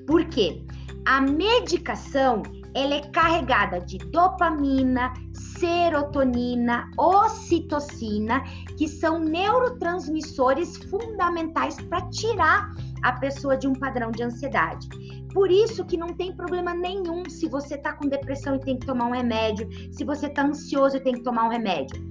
[0.06, 0.64] Por quê?
[1.06, 2.42] A medicação
[2.74, 8.42] ela é carregada de dopamina, serotonina, ocitocina,
[8.78, 12.70] que são neurotransmissores fundamentais para tirar
[13.02, 14.88] a pessoa de um padrão de ansiedade.
[15.32, 18.86] Por isso que não tem problema nenhum se você está com depressão e tem que
[18.86, 22.08] tomar um remédio, se você está ansioso e tem que tomar um remédio.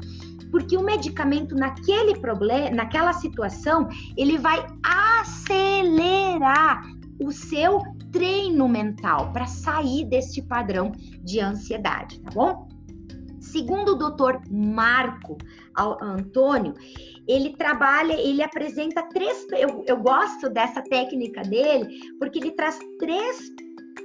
[0.51, 6.81] Porque o medicamento naquele problema, naquela situação, ele vai acelerar
[7.19, 10.91] o seu treino mental para sair desse padrão
[11.23, 12.67] de ansiedade, tá bom?
[13.39, 15.37] Segundo o doutor Marco
[15.75, 16.73] Antônio,
[17.27, 19.47] ele trabalha, ele apresenta três.
[19.51, 23.51] Eu, eu gosto dessa técnica dele, porque ele traz três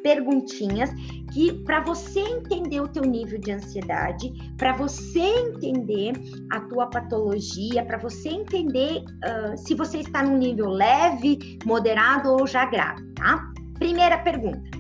[0.03, 0.91] perguntinhas
[1.33, 6.13] que para você entender o teu nível de ansiedade, para você entender
[6.53, 12.47] a tua patologia, para você entender uh, se você está num nível leve, moderado ou
[12.47, 13.54] já grave, tá?
[13.79, 14.71] Primeira pergunta: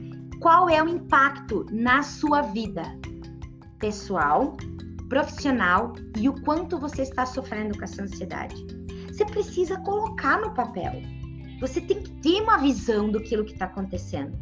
[0.41, 2.83] qual é o impacto na sua vida
[3.79, 4.57] pessoal,
[5.09, 8.55] profissional e o quanto você está sofrendo com essa ansiedade?
[9.09, 10.93] Você precisa colocar no papel.
[11.61, 14.37] Você tem que ter uma visão do que está acontecendo.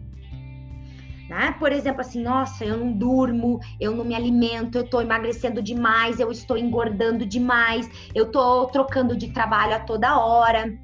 [1.28, 1.54] Né?
[1.58, 6.20] Por exemplo, assim, nossa, eu não durmo, eu não me alimento, eu estou emagrecendo demais,
[6.20, 10.78] eu estou engordando demais, eu estou trocando de trabalho a toda hora,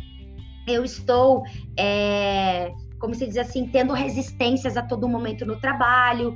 [0.66, 1.42] eu estou
[1.76, 6.34] é, como se diz assim, tendo resistências a todo momento no trabalho.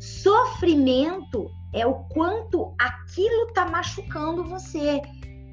[0.00, 5.00] Sofrimento é o quanto aquilo tá machucando você,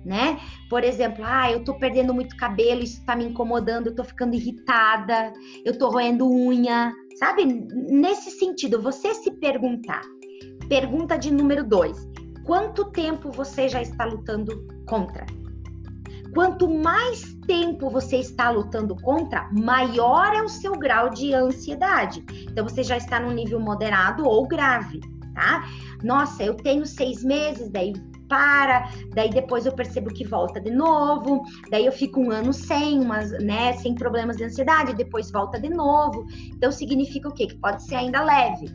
[0.05, 0.39] né?
[0.69, 4.35] Por exemplo, ah, eu tô perdendo muito cabelo, isso tá me incomodando, eu tô ficando
[4.35, 5.33] irritada,
[5.65, 7.45] eu tô roendo unha, sabe?
[7.45, 10.01] Nesse sentido, você se perguntar.
[10.67, 11.97] Pergunta de número dois:
[12.45, 15.25] quanto tempo você já está lutando contra?
[16.33, 22.23] Quanto mais tempo você está lutando contra, maior é o seu grau de ansiedade.
[22.49, 25.01] Então, você já está no nível moderado ou grave,
[25.33, 25.65] tá?
[26.03, 27.93] Nossa, eu tenho seis meses, daí
[28.31, 32.97] para, daí depois eu percebo que volta de novo, daí eu fico um ano sem,
[32.97, 36.25] umas, né, sem problemas de ansiedade, depois volta de novo.
[36.47, 37.47] Então significa o quê?
[37.47, 38.67] Que pode ser ainda leve.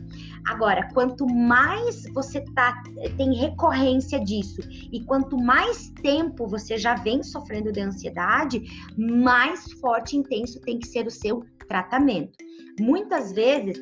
[0.47, 2.83] Agora, quanto mais você tá,
[3.17, 8.61] tem recorrência disso e quanto mais tempo você já vem sofrendo de ansiedade,
[8.95, 12.37] mais forte e intenso tem que ser o seu tratamento.
[12.79, 13.81] Muitas vezes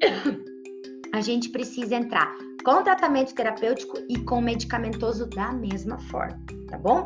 [1.12, 2.32] a gente precisa entrar
[2.64, 6.38] com tratamento terapêutico e com medicamentoso da mesma forma,
[6.68, 7.04] tá bom?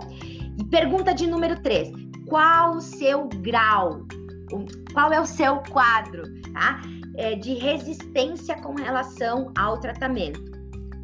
[0.59, 1.91] E pergunta de número 3:
[2.27, 4.07] qual o seu grau?
[4.93, 6.81] Qual é o seu quadro, tá?
[7.17, 10.43] É, de resistência com relação ao tratamento.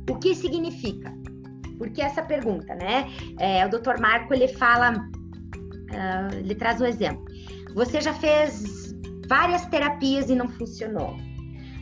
[0.09, 1.13] O que significa?
[1.79, 3.07] Porque essa pergunta, né?
[3.39, 4.01] É, o Dr.
[4.01, 7.25] Marco ele fala, uh, ele traz um exemplo.
[7.75, 8.95] Você já fez
[9.29, 11.17] várias terapias e não funcionou.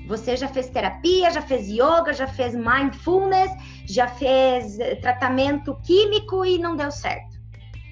[0.09, 3.51] Você já fez terapia, já fez yoga, já fez mindfulness,
[3.87, 7.39] já fez eh, tratamento químico e não deu certo.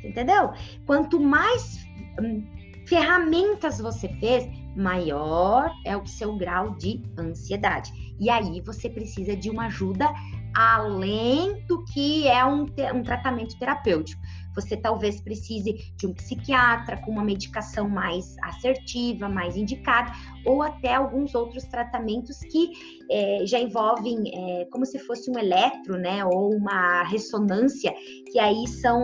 [0.02, 0.52] Entendeu?
[0.86, 1.86] Quanto mais
[2.18, 2.42] hum,
[2.86, 7.92] ferramentas você fez, maior é o seu grau de ansiedade.
[8.18, 10.08] E aí você precisa de uma ajuda
[10.54, 14.22] além do que é um, um tratamento terapêutico.
[14.56, 20.10] Você talvez precise de um psiquiatra com uma medicação mais assertiva, mais indicada,
[20.44, 22.70] ou até alguns outros tratamentos que
[23.10, 27.94] é, já envolvem é, como se fosse um eletro, né, ou uma ressonância,
[28.32, 29.02] que aí são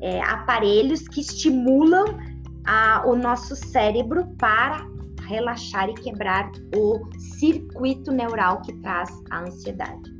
[0.00, 2.16] é, aparelhos que estimulam
[2.66, 4.86] a, o nosso cérebro para
[5.28, 7.00] relaxar e quebrar o
[7.38, 10.15] circuito neural que traz a ansiedade.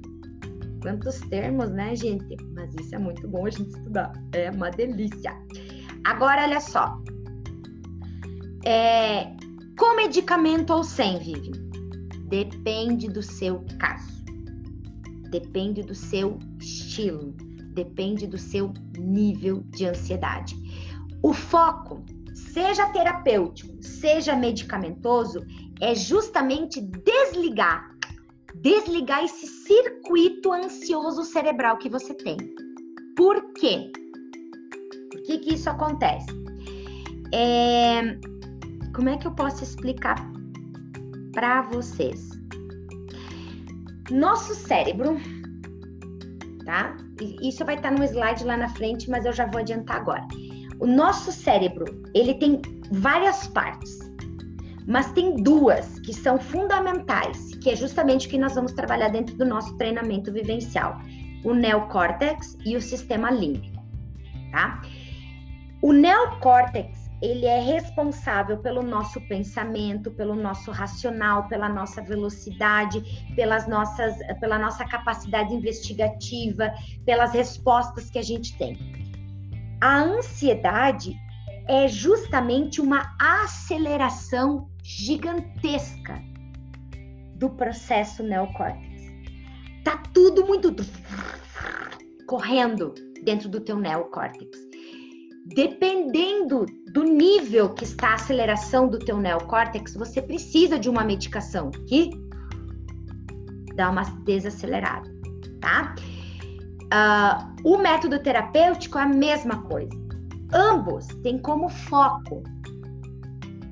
[0.83, 2.37] Quantos termos, né, gente?
[2.55, 4.13] Mas isso é muito bom a gente estudar.
[4.33, 5.33] É uma delícia.
[6.05, 7.01] Agora, olha só.
[8.65, 9.25] É,
[9.79, 11.53] com medicamento ou sem, Vivi?
[12.29, 14.25] Depende do seu caso.
[15.31, 17.33] Depende do seu estilo.
[17.75, 20.57] Depende do seu nível de ansiedade.
[21.23, 22.05] O foco,
[22.35, 25.45] seja terapêutico, seja medicamentoso,
[25.81, 27.96] é justamente desligar
[28.67, 32.37] desligar esse circuito ansioso cerebral que você tem.
[33.17, 33.93] Por quê?
[35.13, 36.27] Por que, que isso acontece?
[37.33, 38.19] É...
[38.93, 40.17] Como é que eu posso explicar
[41.33, 42.29] para vocês?
[44.11, 45.17] Nosso cérebro,
[46.65, 46.97] tá?
[47.43, 50.27] Isso vai estar no slide lá na frente, mas eu já vou adiantar agora.
[50.81, 52.61] O nosso cérebro, ele tem
[52.91, 53.97] várias partes,
[54.89, 59.37] mas tem duas que são fundamentais que é justamente o que nós vamos trabalhar dentro
[59.37, 61.01] do nosso treinamento vivencial,
[61.43, 63.83] o neocórtex e o sistema límbico,
[64.53, 64.81] tá?
[65.83, 73.03] O neocórtex, ele é responsável pelo nosso pensamento, pelo nosso racional, pela nossa velocidade,
[73.35, 76.73] pelas nossas, pela nossa capacidade investigativa,
[77.05, 78.79] pelas respostas que a gente tem.
[79.81, 81.17] A ansiedade
[81.67, 86.23] é justamente uma aceleração gigantesca
[87.39, 89.03] do processo neocórtex.
[89.85, 90.75] Tá tudo muito
[92.27, 94.59] correndo dentro do teu neocórtex.
[95.55, 101.71] Dependendo do nível que está a aceleração do teu neocórtex, você precisa de uma medicação
[101.71, 102.11] que
[103.77, 105.09] dá uma desacelerada,
[105.61, 105.95] tá?
[106.87, 109.91] Uh, o método terapêutico é a mesma coisa.
[110.53, 112.43] Ambos têm como foco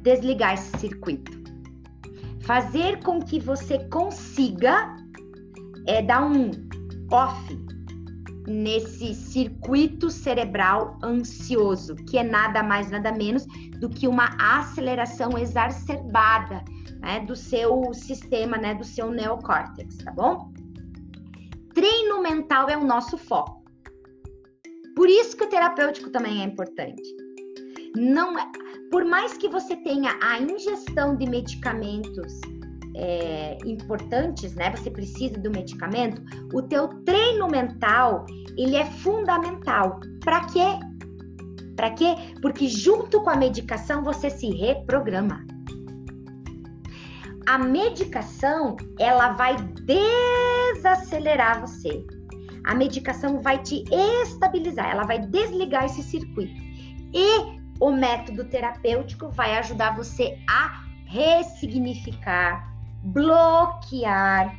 [0.03, 1.34] desligar esse circuito
[2.45, 4.97] fazer com que você consiga
[5.87, 6.51] é, dar um
[7.11, 7.65] off
[8.47, 13.47] nesse circuito cerebral ansioso, que é nada mais, nada menos
[13.81, 16.63] do que uma aceleração exacerbada
[17.01, 20.53] né, do seu sistema, né, do seu neocórtex, tá bom?
[21.75, 23.65] Treino mental é o nosso foco.
[24.95, 27.03] Por isso que o terapêutico também é importante.
[27.97, 28.51] Não é,
[28.91, 32.41] por mais que você tenha a ingestão de medicamentos
[32.97, 34.71] é, importantes, né?
[34.71, 36.23] Você precisa do medicamento.
[36.53, 38.25] O teu treino mental
[38.57, 40.01] ele é fundamental.
[40.21, 40.79] Para quê?
[41.77, 42.15] Para quê?
[42.41, 45.45] Porque junto com a medicação você se reprograma.
[47.47, 49.57] A medicação ela vai
[50.75, 52.05] desacelerar você.
[52.65, 53.85] A medicação vai te
[54.23, 56.55] estabilizar, ela vai desligar esse circuito.
[57.13, 62.73] E o método terapêutico vai ajudar você a ressignificar,
[63.03, 64.57] bloquear.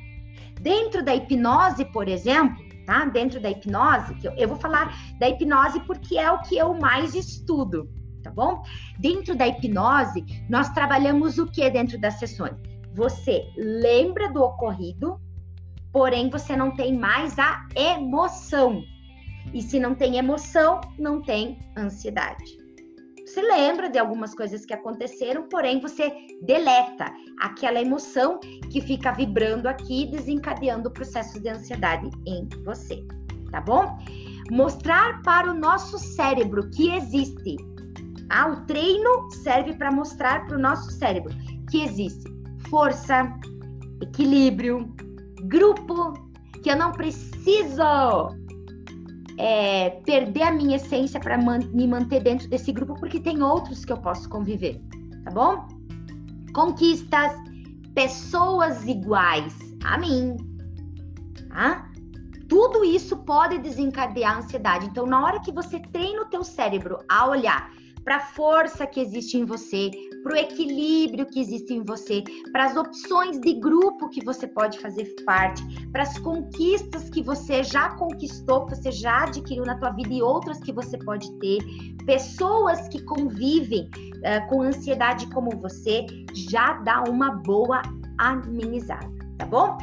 [0.62, 3.06] Dentro da hipnose, por exemplo, tá?
[3.06, 6.74] Dentro da hipnose, que eu, eu vou falar da hipnose porque é o que eu
[6.74, 7.90] mais estudo,
[8.24, 8.64] tá bom?
[9.00, 12.56] Dentro da hipnose, nós trabalhamos o que dentro das sessões?
[12.94, 15.20] Você lembra do ocorrido,
[15.92, 18.82] porém você não tem mais a emoção.
[19.54, 22.65] E se não tem emoção, não tem ansiedade
[23.26, 26.12] se lembra de algumas coisas que aconteceram, porém você
[26.44, 28.40] deleta aquela emoção
[28.72, 33.04] que fica vibrando aqui, desencadeando o processo de ansiedade em você,
[33.52, 33.98] tá bom?
[34.52, 37.58] Mostrar para o nosso cérebro que existe.
[38.30, 41.34] Ah, o treino serve para mostrar para o nosso cérebro
[41.70, 42.36] que existe
[42.70, 43.32] força,
[44.02, 44.94] equilíbrio,
[45.44, 46.14] grupo,
[46.64, 47.82] que eu não preciso
[49.38, 53.84] é, perder a minha essência para man me manter dentro desse grupo, porque tem outros
[53.84, 54.82] que eu posso conviver,
[55.24, 55.68] tá bom?
[56.54, 57.34] Conquistas,
[57.94, 60.38] pessoas iguais a mim,
[61.50, 61.90] tá?
[62.48, 64.86] Tudo isso pode desencadear a ansiedade.
[64.86, 67.72] Então, na hora que você treina o teu cérebro a olhar
[68.06, 69.90] para a força que existe em você,
[70.24, 74.80] para o equilíbrio que existe em você, para as opções de grupo que você pode
[74.80, 79.90] fazer parte, para as conquistas que você já conquistou, que você já adquiriu na tua
[79.90, 81.58] vida e outras que você pode ter,
[82.06, 87.82] pessoas que convivem uh, com ansiedade como você, já dá uma boa
[88.20, 89.78] amenizada, tá bom?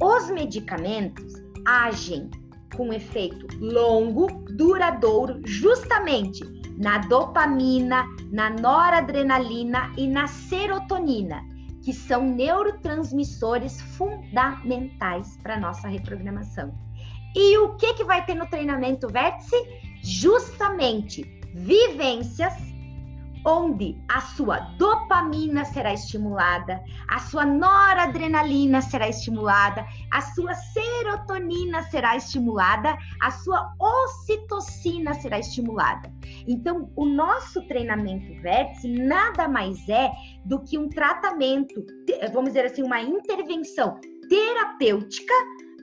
[0.00, 1.32] Os medicamentos
[1.66, 2.30] agem
[2.76, 11.44] com efeito longo, duradouro, justamente na dopamina, na noradrenalina e na serotonina,
[11.82, 16.72] que são neurotransmissores fundamentais para nossa reprogramação.
[17.34, 19.56] E o que que vai ter no treinamento Vértice?
[20.02, 21.22] Justamente
[21.52, 22.54] vivências
[23.48, 32.14] onde a sua dopamina será estimulada, a sua noradrenalina será estimulada, a sua serotonina será
[32.14, 36.12] estimulada, a sua ocitocina será estimulada.
[36.46, 40.12] Então, o nosso treinamento vértice nada mais é
[40.44, 41.86] do que um tratamento,
[42.34, 45.32] vamos dizer assim, uma intervenção terapêutica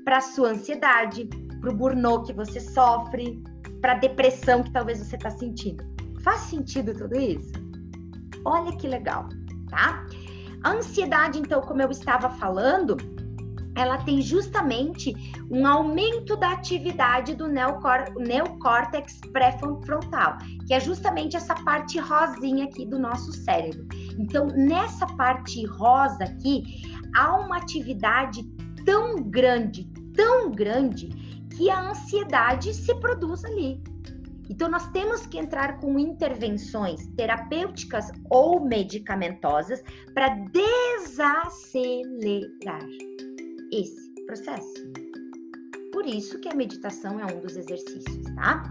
[0.04, 1.28] para a sua ansiedade,
[1.60, 3.42] para o burnout que você sofre,
[3.82, 5.95] para a depressão que talvez você está sentindo.
[6.26, 7.52] Faz sentido tudo isso?
[8.44, 9.30] Olha que legal,
[9.70, 10.04] tá?
[10.64, 12.98] A ansiedade, então, como eu estava falando,
[13.78, 15.14] ela tem justamente
[15.52, 22.98] um aumento da atividade do neocórtex pré-frontal, que é justamente essa parte rosinha aqui do
[22.98, 23.86] nosso cérebro.
[24.18, 26.82] Então, nessa parte rosa aqui,
[27.16, 28.42] há uma atividade
[28.84, 31.10] tão grande, tão grande,
[31.56, 33.80] que a ansiedade se produz ali.
[34.50, 39.84] Então, nós temos que entrar com intervenções terapêuticas ou medicamentosas
[40.14, 42.06] para desacelerar
[43.72, 44.92] esse processo.
[45.92, 48.70] Por isso que a meditação é um dos exercícios, tá?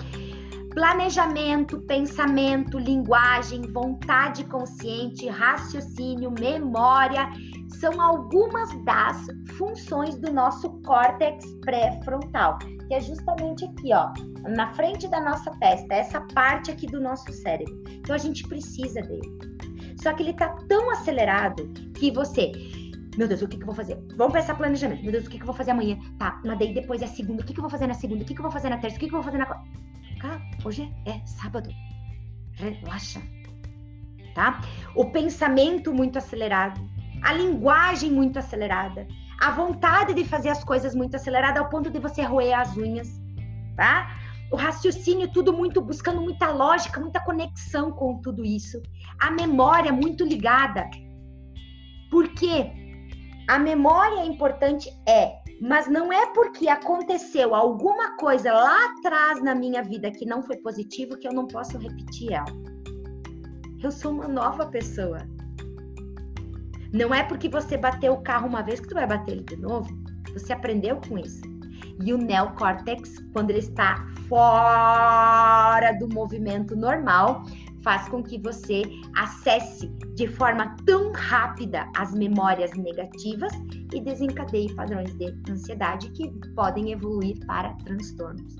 [0.75, 7.31] Planejamento, pensamento, linguagem, vontade consciente, raciocínio, memória
[7.81, 14.13] são algumas das funções do nosso córtex pré-frontal, que é justamente aqui, ó,
[14.49, 17.83] na frente da nossa testa, essa parte aqui do nosso cérebro.
[17.89, 19.39] Então a gente precisa dele.
[20.03, 22.53] Só que ele tá tão acelerado que você,
[23.17, 23.99] meu Deus, o que, que eu vou fazer?
[24.17, 25.03] Vamos pensar planejamento.
[25.03, 25.99] Meu Deus, o que, que eu vou fazer amanhã?
[26.19, 27.43] Tá, mas daí depois é segunda.
[27.43, 28.23] O que, que eu vou fazer na segunda?
[28.23, 28.97] O que, que eu vou fazer na terça?
[28.97, 29.47] O que, que eu vou fazer na.
[29.47, 31.71] Cara, hoje é sábado.
[32.55, 33.21] Relaxa.
[34.35, 34.61] Tá?
[34.97, 36.81] O pensamento muito acelerado,
[37.23, 39.07] a linguagem muito acelerada,
[39.45, 43.09] a vontade de fazer as coisas muito acelerada ao ponto de você roer as unhas,
[43.77, 44.17] tá?
[44.51, 48.81] O raciocínio tudo muito buscando muita lógica, muita conexão com tudo isso.
[49.21, 50.89] A memória muito ligada.
[52.11, 52.73] Porque
[53.47, 59.55] a memória é importante é, mas não é porque aconteceu alguma coisa lá atrás na
[59.55, 62.47] minha vida que não foi positivo que eu não posso repetir ela.
[63.83, 65.34] Eu sou uma nova pessoa.
[66.95, 69.57] Não é porque você bateu o carro uma vez que tu vai bater ele de
[69.57, 69.93] novo.
[70.33, 71.43] Você aprendeu com isso.
[72.01, 77.43] E o neocórtex, quando ele está fora do movimento normal,
[77.83, 78.83] faz com que você
[79.17, 83.53] acesse de forma tão rápida as memórias negativas
[83.93, 88.55] e desencadeie padrões de ansiedade que podem evoluir para transtornos.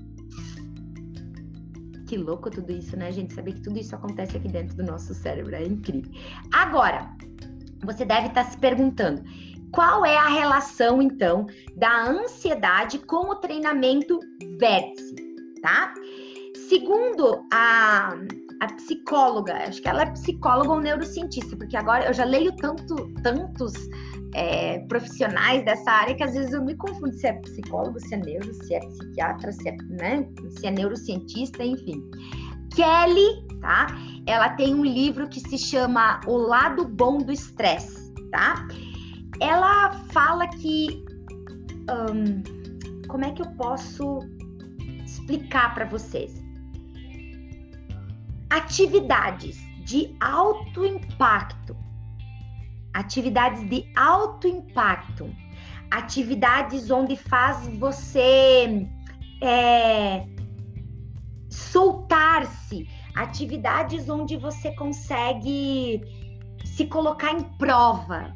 [2.05, 3.33] Que louco tudo isso, né, gente?
[3.33, 6.11] Saber que tudo isso acontece aqui dentro do nosso cérebro é incrível.
[6.53, 7.14] Agora,
[7.85, 9.23] você deve estar se perguntando
[9.71, 14.19] qual é a relação, então, da ansiedade com o treinamento
[14.57, 15.15] vértice,
[15.61, 15.93] tá?
[16.69, 18.15] Segundo a,
[18.61, 22.95] a psicóloga, acho que ela é psicóloga ou neurocientista, porque agora eu já leio tanto,
[23.21, 23.73] tantos
[24.33, 28.17] é, profissionais dessa área que às vezes eu me confundo se é psicólogo, se é
[28.17, 30.27] neuro, se é psiquiatra, se é, né,
[30.57, 32.01] se é neurocientista, enfim.
[32.75, 33.87] Kelly, tá?
[34.27, 38.67] Ela tem um livro que se chama O Lado Bom do Estresse, tá?
[39.39, 41.03] Ela fala que.
[43.07, 44.19] Como é que eu posso
[45.05, 46.43] explicar para vocês?
[48.49, 51.77] Atividades de alto impacto,
[52.93, 55.29] atividades de alto impacto,
[55.91, 58.87] atividades onde faz você
[59.41, 60.25] é,
[61.55, 66.01] soltar-se, atividades onde você consegue
[66.65, 68.35] se colocar em prova.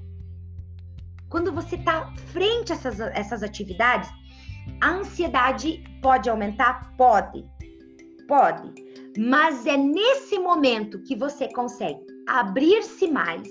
[1.30, 4.10] Quando você está frente a essas, essas atividades,
[4.82, 6.94] A ansiedade pode aumentar?
[6.96, 7.46] Pode.
[8.28, 8.74] Pode.
[9.18, 13.48] Mas é nesse momento que você consegue abrir-se mais,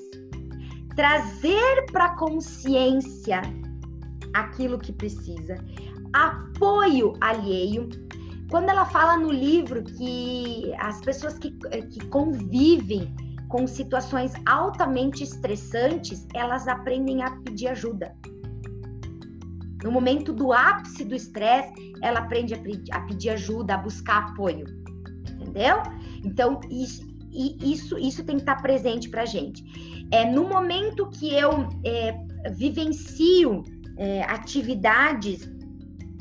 [0.95, 3.43] trazer para consciência
[4.35, 5.57] aquilo que precisa,
[6.13, 7.89] apoio alheio.
[8.51, 13.15] Quando ela fala no livro que as pessoas que, que convivem
[13.49, 18.15] com situações altamente estressantes, elas aprendem a pedir ajuda.
[19.83, 22.55] No momento do ápice do estresse, ela aprende
[22.91, 24.67] a, pedir ajuda, a buscar apoio.
[25.31, 25.83] Entendeu?
[26.25, 29.63] Então, isso, isso, isso tem que estar presente para gente.
[30.11, 32.15] É, no momento que eu é,
[32.53, 33.63] vivencio
[33.97, 35.49] é, atividades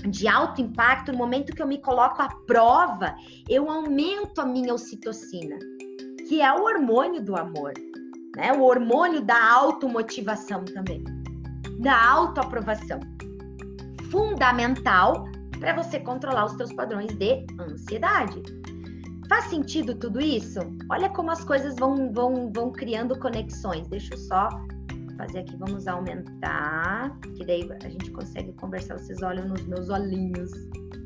[0.06, 3.16] de alto impacto, no momento que eu me coloco à prova,
[3.50, 5.58] eu aumento a minha ocitocina,
[6.28, 7.74] que é o hormônio do amor,
[8.36, 8.54] né?
[8.54, 11.04] O hormônio da automotivação também,
[11.80, 13.00] da autoaprovação.
[14.12, 15.26] Fundamental
[15.60, 18.42] para você controlar os seus padrões de ansiedade.
[19.28, 20.60] Faz sentido tudo isso?
[20.90, 23.88] Olha como as coisas vão, vão, vão criando conexões.
[23.90, 24.50] Deixa eu só
[25.18, 30.52] fazer aqui, vamos aumentar, que daí a gente consegue conversar, vocês olham nos meus olhinhos,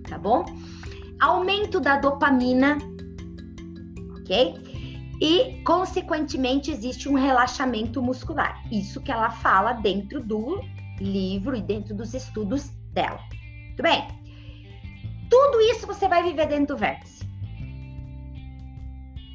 [0.07, 0.45] tá bom?
[1.19, 2.77] Aumento da dopamina,
[4.19, 4.71] ok?
[5.21, 8.61] E, consequentemente, existe um relaxamento muscular.
[8.71, 10.59] Isso que ela fala dentro do
[10.99, 13.19] livro e dentro dos estudos dela.
[13.75, 14.07] Tudo bem?
[15.29, 17.23] Tudo isso você vai viver dentro do vértice.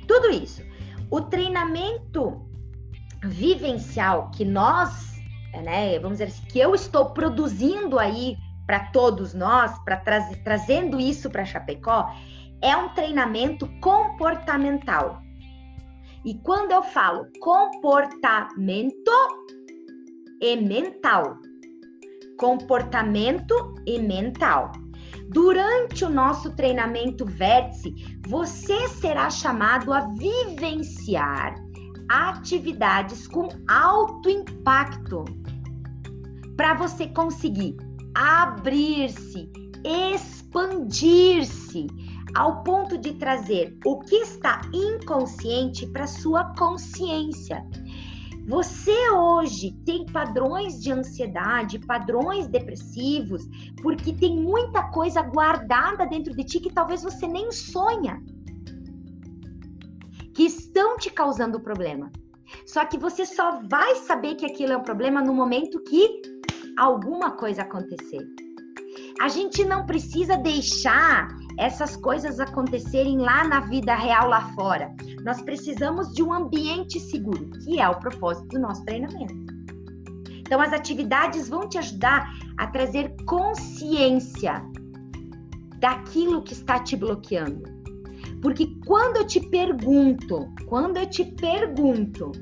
[0.07, 0.62] Tudo isso.
[1.09, 2.45] O treinamento
[3.27, 5.16] vivencial que nós,
[5.53, 10.99] né, vamos dizer assim, que eu estou produzindo aí para todos nós, para trazer trazendo
[10.99, 12.11] isso para Chapecó,
[12.61, 15.22] é um treinamento comportamental.
[16.24, 19.12] E quando eu falo comportamento
[20.43, 21.39] e mental,
[22.37, 23.55] comportamento
[23.87, 24.72] e mental.
[25.29, 27.95] Durante o nosso treinamento Vértice,
[28.27, 31.55] você será chamado a vivenciar
[32.09, 35.24] atividades com alto impacto
[36.57, 37.76] para você conseguir
[38.14, 39.50] abrir-se,
[39.84, 41.86] expandir-se
[42.34, 47.64] ao ponto de trazer o que está inconsciente para sua consciência.
[48.48, 53.42] Você hoje tem padrões de ansiedade, padrões depressivos,
[53.82, 58.22] porque tem muita coisa guardada dentro de ti que talvez você nem sonha
[60.37, 62.12] que estão te causando problema.
[62.66, 66.20] Só que você só vai saber que aquilo é um problema no momento que
[66.76, 68.20] alguma coisa acontecer.
[69.18, 71.28] A gente não precisa deixar
[71.59, 74.95] essas coisas acontecerem lá na vida real lá fora.
[75.24, 79.34] Nós precisamos de um ambiente seguro, que é o propósito do nosso treinamento.
[80.28, 84.62] Então as atividades vão te ajudar a trazer consciência
[85.78, 87.76] daquilo que está te bloqueando.
[88.43, 92.32] Porque quando eu te pergunto, quando eu te pergunto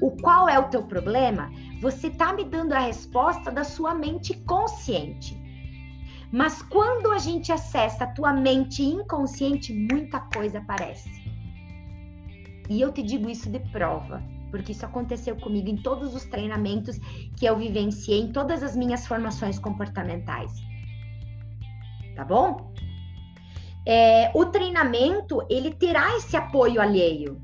[0.00, 4.34] o qual é o teu problema, você tá me dando a resposta da sua mente
[4.44, 5.42] consciente.
[6.32, 11.08] Mas quando a gente acessa a tua mente inconsciente, muita coisa aparece.
[12.68, 16.98] E eu te digo isso de prova, porque isso aconteceu comigo em todos os treinamentos
[17.36, 20.52] que eu vivenciei, em todas as minhas formações comportamentais.
[22.16, 22.72] Tá bom?
[23.86, 27.40] É, o treinamento ele terá esse apoio alheio.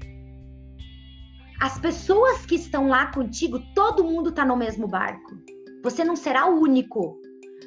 [1.61, 5.37] As pessoas que estão lá contigo, todo mundo está no mesmo barco.
[5.83, 7.21] Você não será o único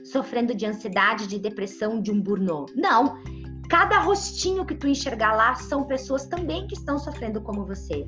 [0.03, 2.73] sofrendo de ansiedade, de depressão, de um burnout.
[2.75, 3.21] Não.
[3.69, 8.05] Cada rostinho que tu enxergar lá são pessoas também que estão sofrendo como você.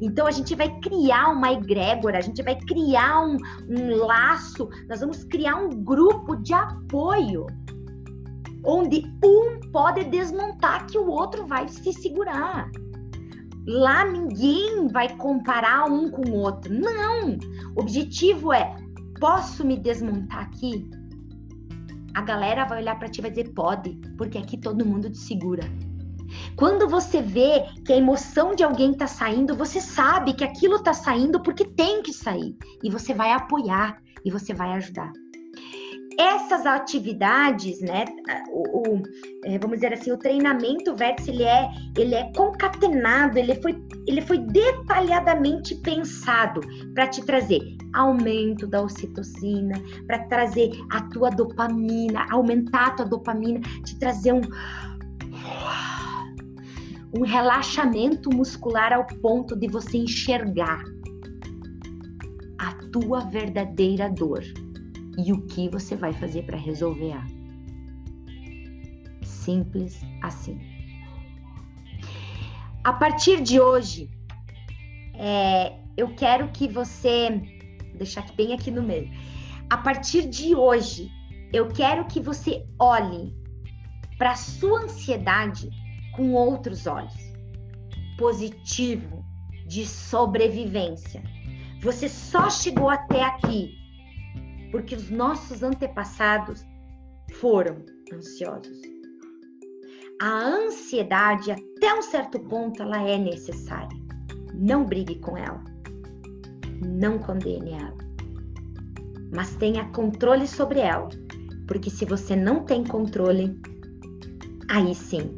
[0.00, 3.36] Então a gente vai criar uma egrégora, a gente vai criar um,
[3.68, 7.46] um laço, nós vamos criar um grupo de apoio
[8.64, 12.70] onde um pode desmontar que o outro vai se segurar.
[13.66, 16.72] Lá ninguém vai comparar um com o outro.
[16.72, 17.38] Não!
[17.76, 18.74] O objetivo é:
[19.18, 20.88] posso me desmontar aqui?
[22.14, 25.18] A galera vai olhar para ti e vai dizer: pode, porque aqui todo mundo te
[25.18, 25.62] segura.
[26.56, 30.94] Quando você vê que a emoção de alguém está saindo, você sabe que aquilo está
[30.94, 32.56] saindo porque tem que sair.
[32.82, 35.12] E você vai apoiar e você vai ajudar
[36.20, 38.04] essas atividades, né,
[38.52, 39.02] o, o
[39.44, 44.20] é, vamos dizer assim, o treinamento vértice, ele é, ele é concatenado, ele foi, ele
[44.20, 46.60] foi detalhadamente pensado
[46.94, 47.60] para te trazer
[47.94, 49.74] aumento da ocitocina,
[50.06, 54.42] para trazer a tua dopamina, aumentar a tua dopamina, te trazer um
[57.12, 60.80] um relaxamento muscular ao ponto de você enxergar
[62.56, 64.44] a tua verdadeira dor
[65.24, 67.26] e o que você vai fazer para resolver A.
[69.22, 70.58] Simples assim.
[72.82, 74.10] A partir de hoje,
[75.14, 77.30] é, eu quero que você,
[77.88, 79.10] vou deixar bem aqui no meio.
[79.68, 81.10] A partir de hoje,
[81.52, 83.34] eu quero que você olhe
[84.16, 85.68] para sua ansiedade
[86.16, 87.14] com outros olhos.
[88.16, 89.24] Positivo,
[89.66, 91.22] de sobrevivência.
[91.80, 93.79] Você só chegou até aqui
[94.70, 96.64] porque os nossos antepassados
[97.34, 98.80] foram ansiosos.
[100.22, 103.98] A ansiedade, até um certo ponto, ela é necessária.
[104.54, 105.62] Não brigue com ela.
[106.84, 107.96] Não condene ela.
[109.34, 111.08] Mas tenha controle sobre ela.
[111.66, 113.58] Porque se você não tem controle,
[114.68, 115.34] aí sim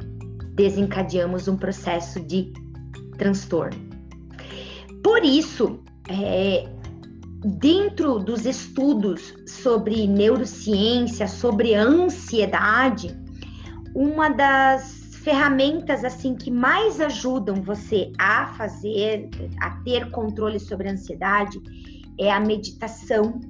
[0.54, 2.52] desencadeamos um processo de
[3.16, 3.78] transtorno.
[5.02, 6.68] Por isso, é,
[7.44, 13.16] dentro dos estudos sobre neurociência, sobre ansiedade,
[13.94, 19.28] uma das ferramentas assim que mais ajudam você a fazer,
[19.60, 21.60] a ter controle sobre a ansiedade
[22.18, 23.40] é a meditação.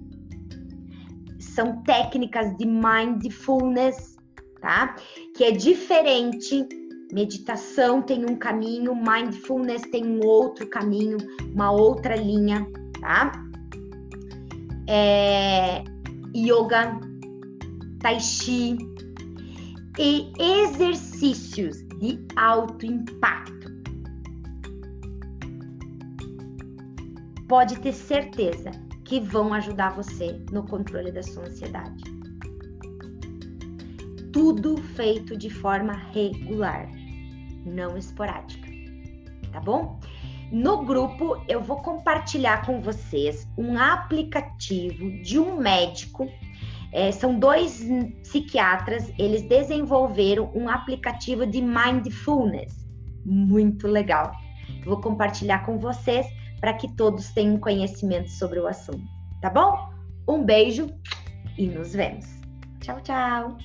[1.38, 4.16] São técnicas de mindfulness,
[4.60, 4.96] tá?
[5.34, 6.66] Que é diferente.
[7.12, 11.18] Meditação tem um caminho, mindfulness tem um outro caminho,
[11.54, 12.66] uma outra linha,
[13.00, 13.32] tá?
[14.86, 15.84] É,
[16.34, 16.98] yoga,
[18.00, 18.76] tai chi,
[19.98, 23.70] e exercícios de alto impacto.
[27.48, 28.70] Pode ter certeza
[29.04, 32.02] que vão ajudar você no controle da sua ansiedade.
[34.32, 36.88] Tudo feito de forma regular,
[37.66, 38.66] não esporádica,
[39.52, 40.00] tá bom?
[40.52, 46.30] No grupo, eu vou compartilhar com vocês um aplicativo de um médico.
[46.92, 47.82] É, são dois
[48.22, 52.86] psiquiatras, eles desenvolveram um aplicativo de mindfulness.
[53.24, 54.30] Muito legal.
[54.84, 56.26] Vou compartilhar com vocês
[56.60, 59.02] para que todos tenham conhecimento sobre o assunto,
[59.40, 59.90] tá bom?
[60.28, 60.86] Um beijo
[61.56, 62.26] e nos vemos.
[62.80, 63.56] Tchau, tchau!